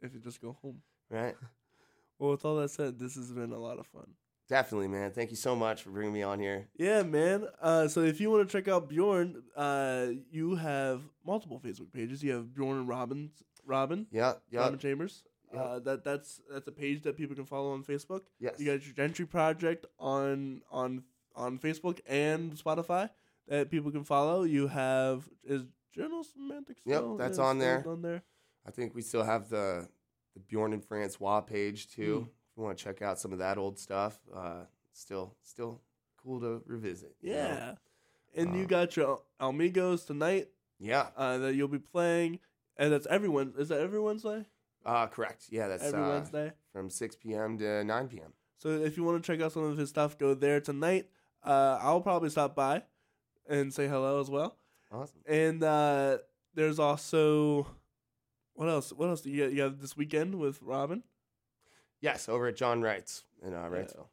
if 0.02 0.14
you 0.14 0.20
just 0.20 0.42
go 0.42 0.56
home. 0.62 0.82
right. 1.10 1.36
Well, 2.20 2.32
with 2.32 2.46
all 2.46 2.56
that 2.58 2.70
said, 2.72 2.98
this 2.98 3.16
has 3.16 3.32
been 3.32 3.52
a 3.52 3.60
lot 3.60 3.78
of 3.80 3.86
fun. 3.88 4.08
Definitely, 4.50 4.88
man. 4.88 5.12
Thank 5.12 5.30
you 5.30 5.36
so 5.36 5.56
much 5.56 5.84
for 5.84 5.90
bringing 5.92 6.14
me 6.14 6.24
on 6.24 6.40
here. 6.40 6.68
Yeah, 6.78 7.04
man. 7.04 7.46
Uh, 7.62 7.88
so 7.88 8.02
if 8.02 8.20
you 8.22 8.30
want 8.32 8.48
to 8.48 8.52
check 8.58 8.68
out 8.68 8.88
Bjorn, 8.90 9.44
uh, 9.56 10.08
you 10.32 10.56
have 10.56 11.02
multiple 11.26 11.60
Facebook 11.64 11.92
pages. 11.92 12.24
You 12.24 12.32
have 12.32 12.54
Bjorn 12.56 12.78
and 12.78 12.88
Robin, 12.88 13.30
Robin, 13.66 14.08
Yeah, 14.12 14.34
yeah. 14.50 14.62
Robin 14.62 14.80
Chambers. 14.80 15.24
Yeah. 15.54 15.62
Uh, 15.62 15.80
that 15.80 16.04
that's 16.04 16.42
that's 16.52 16.68
a 16.68 16.72
page 16.72 17.04
that 17.04 17.16
people 17.18 17.36
can 17.36 17.46
follow 17.46 17.72
on 17.72 17.84
Facebook. 17.84 18.22
Yes. 18.40 18.60
You 18.60 18.66
got 18.66 18.86
your 18.86 18.94
Gentry 18.96 19.26
Project 19.26 19.86
on 20.00 20.62
on 20.72 21.04
on 21.36 21.58
Facebook 21.60 22.00
and 22.08 22.54
Spotify 22.56 23.10
that 23.48 23.70
people 23.70 23.92
can 23.92 24.04
follow. 24.04 24.44
You 24.44 24.68
have 24.68 25.30
is 25.44 25.64
Journal 25.94 26.24
Semantics. 26.24 26.82
Yep, 26.86 27.04
that's 27.18 27.40
on 27.40 27.60
there. 27.60 27.84
On 27.88 28.02
there. 28.02 28.24
I 28.68 28.72
think 28.72 28.94
we 28.94 29.02
still 29.02 29.24
have 29.24 29.50
the 29.50 29.88
the 30.34 30.40
Bjorn 30.42 30.74
and 30.74 30.84
Francois 30.84 31.42
page 31.42 31.90
too. 31.90 32.16
Hmm. 32.18 32.24
If 32.52 32.58
you 32.58 32.64
want 32.64 32.78
to 32.78 32.84
check 32.84 33.02
out 33.02 33.20
some 33.20 33.32
of 33.32 33.40
that 33.40 33.58
old 33.58 33.80
stuff, 33.80 34.20
uh, 34.36 34.64
still 34.92 35.36
still 35.44 35.82
cool 36.22 36.40
to 36.42 36.62
revisit. 36.66 37.16
you 37.22 37.32
know? 37.32 37.38
Yeah. 37.38 37.76
And 38.36 38.56
you 38.56 38.64
Uh, 38.64 38.68
got 38.68 38.98
your 38.98 39.22
Amigos 39.40 40.04
tonight 40.06 40.50
yeah, 40.80 41.08
uh, 41.16 41.38
that 41.38 41.56
you'll 41.56 41.68
be 41.70 41.80
playing, 41.80 42.40
and 42.76 42.92
that's 42.92 43.08
everyone. 43.08 43.54
Is 43.58 43.70
that 43.70 43.80
every 43.80 44.00
Wednesday? 44.00 44.46
Uh, 44.88 45.08
correct. 45.08 45.46
Yeah, 45.50 45.68
that's 45.68 45.84
every 45.84 46.02
uh, 46.02 46.10
Wednesday. 46.10 46.52
from 46.74 46.90
six 46.90 47.16
p.m. 47.16 47.58
to 47.60 47.84
nine 47.84 48.08
p.m. 48.08 48.34
So 48.58 48.70
if 48.70 48.98
you 48.98 49.04
want 49.04 49.24
to 49.24 49.28
check 49.32 49.44
out 49.44 49.52
some 49.52 49.64
of 49.64 49.78
his 49.78 49.90
stuff, 49.90 50.18
go 50.18 50.34
there 50.34 50.60
tonight. 50.60 51.10
Uh, 51.46 51.78
I'll 51.82 52.02
probably 52.02 52.30
stop 52.30 52.56
by 52.56 52.84
and 53.48 53.72
say 53.74 53.88
hello 53.88 54.20
as 54.20 54.30
well. 54.30 54.58
Awesome. 54.92 55.20
And 55.28 55.64
uh, 55.64 56.18
there's 56.56 56.80
also 56.80 57.68
what 58.54 58.68
else? 58.70 58.92
What 58.92 59.10
else? 59.10 59.26
You 59.26 59.46
you 59.48 59.62
have 59.62 59.80
this 59.80 59.96
weekend 59.96 60.36
with 60.36 60.62
Robin, 60.62 61.04
Yes, 62.02 62.28
over 62.30 62.48
at 62.48 62.56
John 62.56 62.82
Wright's 62.82 63.24
in 63.46 63.54
uh, 63.54 63.58
Yeah. 63.64 63.70
Wrightsville. 63.70 64.08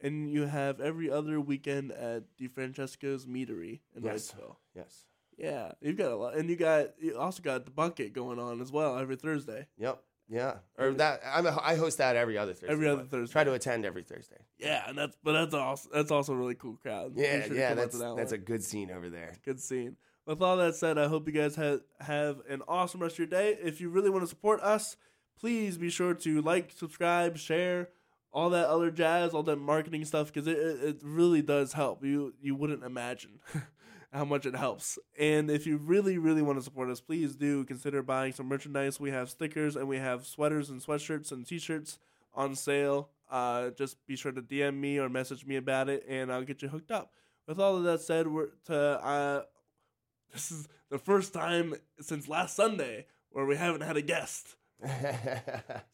and 0.00 0.30
you 0.30 0.42
have 0.46 0.80
every 0.80 1.10
other 1.10 1.40
weekend 1.40 1.92
at 1.92 2.24
DeFrancesco's 2.38 3.26
Meadery 3.26 3.80
in 3.94 4.02
Yes. 4.04 4.32
Wrightsville. 4.32 4.56
Yes. 4.74 5.04
Yeah, 5.38 5.72
you've 5.82 5.96
got 5.98 6.12
a 6.12 6.16
lot, 6.16 6.34
and 6.34 6.48
you 6.48 6.56
got 6.56 6.94
you 7.00 7.16
also 7.18 7.42
got 7.42 7.64
the 7.66 7.70
bucket 7.70 8.12
going 8.12 8.38
on 8.38 8.60
as 8.60 8.70
well 8.72 8.98
every 8.98 9.16
Thursday. 9.16 9.66
Yep. 9.78 10.02
Yeah. 10.28 10.54
Or 10.78 10.92
that 10.92 11.20
I'm 11.24 11.46
a, 11.46 11.58
I 11.62 11.76
host 11.76 11.98
that 11.98 12.16
every 12.16 12.36
other 12.36 12.52
Thursday. 12.52 12.72
Every 12.72 12.88
other 12.88 13.04
Thursday. 13.04 13.32
Try 13.32 13.44
to 13.44 13.52
attend 13.52 13.84
every 13.84 14.02
Thursday. 14.02 14.38
Yeah, 14.58 14.82
and 14.88 14.98
that's 14.98 15.16
but 15.22 15.32
that's 15.32 15.54
also 15.54 15.88
that's 15.92 16.10
also 16.10 16.32
a 16.32 16.36
really 16.36 16.54
cool 16.54 16.76
crowd. 16.76 17.12
Yeah, 17.16 17.46
sure 17.46 17.56
yeah. 17.56 17.74
That's 17.74 17.98
that 17.98 18.16
that's 18.16 18.32
one. 18.32 18.40
a 18.40 18.42
good 18.42 18.62
scene 18.64 18.90
over 18.90 19.08
there. 19.08 19.34
good 19.44 19.60
scene. 19.60 19.96
With 20.26 20.42
all 20.42 20.56
that 20.56 20.74
said, 20.74 20.98
I 20.98 21.06
hope 21.06 21.26
you 21.28 21.32
guys 21.32 21.54
have 21.56 21.80
have 22.00 22.38
an 22.48 22.62
awesome 22.66 23.00
rest 23.00 23.14
of 23.14 23.18
your 23.20 23.28
day. 23.28 23.56
If 23.62 23.80
you 23.80 23.88
really 23.88 24.10
want 24.10 24.24
to 24.24 24.28
support 24.28 24.60
us, 24.60 24.96
please 25.38 25.78
be 25.78 25.90
sure 25.90 26.14
to 26.14 26.42
like, 26.42 26.72
subscribe, 26.72 27.36
share, 27.36 27.90
all 28.32 28.50
that 28.50 28.66
other 28.66 28.90
jazz, 28.90 29.32
all 29.32 29.44
that 29.44 29.56
marketing 29.56 30.04
stuff, 30.04 30.32
because 30.32 30.48
it, 30.48 30.58
it 30.58 30.82
it 30.82 30.96
really 31.02 31.42
does 31.42 31.72
help. 31.74 32.04
You 32.04 32.34
you 32.40 32.56
wouldn't 32.56 32.82
imagine 32.82 33.38
how 34.16 34.24
much 34.24 34.46
it 34.46 34.56
helps. 34.56 34.98
And 35.18 35.50
if 35.50 35.66
you 35.66 35.76
really 35.76 36.18
really 36.18 36.42
want 36.42 36.58
to 36.58 36.62
support 36.62 36.90
us, 36.90 37.00
please 37.00 37.36
do 37.36 37.64
consider 37.64 38.02
buying 38.02 38.32
some 38.32 38.46
merchandise. 38.46 38.98
We 38.98 39.10
have 39.10 39.30
stickers 39.30 39.76
and 39.76 39.86
we 39.88 39.98
have 39.98 40.26
sweaters 40.26 40.70
and 40.70 40.80
sweatshirts 40.80 41.32
and 41.32 41.46
t-shirts 41.46 41.98
on 42.34 42.54
sale. 42.54 43.10
Uh, 43.30 43.70
just 43.70 44.04
be 44.06 44.16
sure 44.16 44.32
to 44.32 44.42
DM 44.42 44.76
me 44.76 44.98
or 44.98 45.08
message 45.08 45.44
me 45.44 45.56
about 45.56 45.88
it, 45.88 46.04
and 46.08 46.32
I'll 46.32 46.44
get 46.44 46.62
you 46.62 46.68
hooked 46.68 46.90
up. 46.92 47.12
With 47.46 47.58
all 47.58 47.76
of 47.76 47.84
that 47.84 48.00
said, 48.00 48.26
we're 48.28 48.48
to 48.66 48.76
uh, 48.76 49.42
this 50.32 50.50
is 50.50 50.68
the 50.90 50.98
first 50.98 51.32
time 51.32 51.74
since 52.00 52.28
last 52.28 52.56
Sunday 52.56 53.06
where 53.30 53.44
we 53.44 53.56
haven't 53.56 53.82
had 53.82 53.96
a 53.96 54.02
guest. 54.02 54.56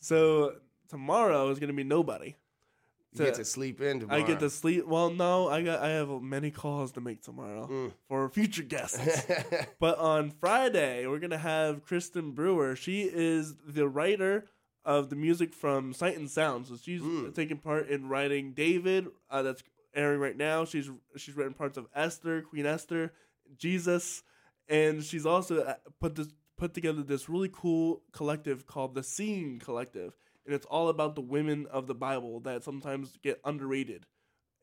So 0.01 0.55
tomorrow 0.89 1.49
is 1.51 1.59
gonna 1.59 1.73
be 1.73 1.85
nobody. 1.85 2.35
You 3.15 3.25
get 3.27 3.35
to 3.35 3.45
sleep 3.45 3.81
in 3.81 4.01
tomorrow. 4.01 4.23
I 4.23 4.27
get 4.27 4.41
to 4.41 4.49
sleep. 4.51 4.87
Well, 4.87 5.11
no, 5.11 5.49
I 5.49 5.63
got 5.63 5.81
I 5.81 5.89
have 5.91 6.09
many 6.23 6.51
calls 6.51 6.93
to 6.93 7.01
make 7.01 7.23
tomorrow 7.23 7.67
Mm. 7.69 7.93
for 8.09 8.29
future 8.31 8.63
guests. 8.63 8.99
But 9.79 9.99
on 9.99 10.31
Friday, 10.31 11.07
we're 11.07 11.19
gonna 11.19 11.39
have 11.39 11.85
Kristen 11.85 12.33
Brewer. 12.33 12.75
She 12.77 13.03
is 13.03 13.55
the 13.67 13.89
writer 13.89 14.47
of 14.85 15.11
the 15.11 15.17
music 15.17 15.53
from 15.55 15.93
Sight 15.93 16.17
and 16.17 16.31
Sound. 16.31 16.67
So 16.67 16.77
she's 16.77 17.03
Mm. 17.03 17.35
taking 17.35 17.59
part 17.59 17.89
in 17.89 18.09
writing 18.09 18.53
David. 18.53 19.09
Uh, 19.31 19.43
that's 19.43 19.63
airing 19.95 20.21
right 20.21 20.37
now. 20.37 20.65
She's 20.65 20.91
she's 21.17 21.37
written 21.37 21.55
parts 21.55 21.77
of 21.77 21.87
Esther, 21.95 22.41
Queen 22.43 22.65
Esther, 22.67 23.13
Jesus, 23.59 24.23
and 24.69 25.03
she's 25.05 25.27
also 25.27 25.63
uh, 25.63 25.75
put 26.01 26.15
this 26.15 26.29
put 26.57 26.75
together 26.75 27.03
this 27.03 27.29
really 27.29 27.51
cool 27.53 28.03
collective 28.13 28.67
called 28.67 28.95
the 28.95 29.03
Seeing 29.03 29.59
Collective, 29.59 30.17
and 30.45 30.55
it's 30.55 30.67
all 30.67 30.89
about 30.89 31.15
the 31.15 31.21
women 31.21 31.67
of 31.71 31.87
the 31.87 31.95
Bible 31.95 32.41
that 32.41 32.65
sometimes 32.65 33.19
get 33.23 33.41
underrated, 33.45 34.07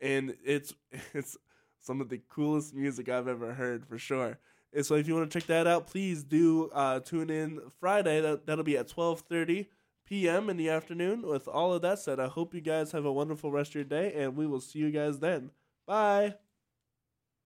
and 0.02 0.36
it's 0.44 0.74
it's 1.14 1.38
some 1.82 2.02
of 2.02 2.10
the 2.10 2.22
coolest 2.30 2.74
music 2.74 3.10
I've 3.10 3.28
ever 3.28 3.54
heard 3.54 3.86
for 3.86 3.98
sure. 3.98 4.40
And 4.74 4.86
so 4.86 4.96
if 4.96 5.08
you 5.08 5.16
want 5.16 5.32
to 5.32 5.40
check 5.40 5.48
that 5.48 5.66
out, 5.66 5.88
please 5.88 6.24
do 6.24 6.70
uh, 6.74 7.00
tune 7.00 7.30
in 7.30 7.60
Friday. 7.80 8.22
That 8.22 8.46
that'll 8.46 8.64
be 8.64 8.78
at 8.78 8.88
twelve 8.88 9.22
thirty 9.22 9.70
p.m. 10.06 10.50
in 10.50 10.58
the 10.58 10.70
afternoon. 10.70 11.24
With 11.24 11.48
all 11.48 11.74
of 11.74 11.82
that 11.84 12.00
said, 12.00 12.20
I 12.20 12.28
hope 12.28 12.54
you 12.54 12.62
guys 12.62 12.92
have 12.92 13.06
a 13.06 13.14
wonderful 13.14 13.52
rest 13.52 13.72
of 13.72 13.76
your 13.76 13.84
day, 13.86 14.14
and 14.16 14.36
we 14.36 14.48
will 14.48 14.62
see 14.62 14.80
you 14.80 14.92
guys 14.92 15.20
then. 15.20 15.52
Bye. 15.88 16.36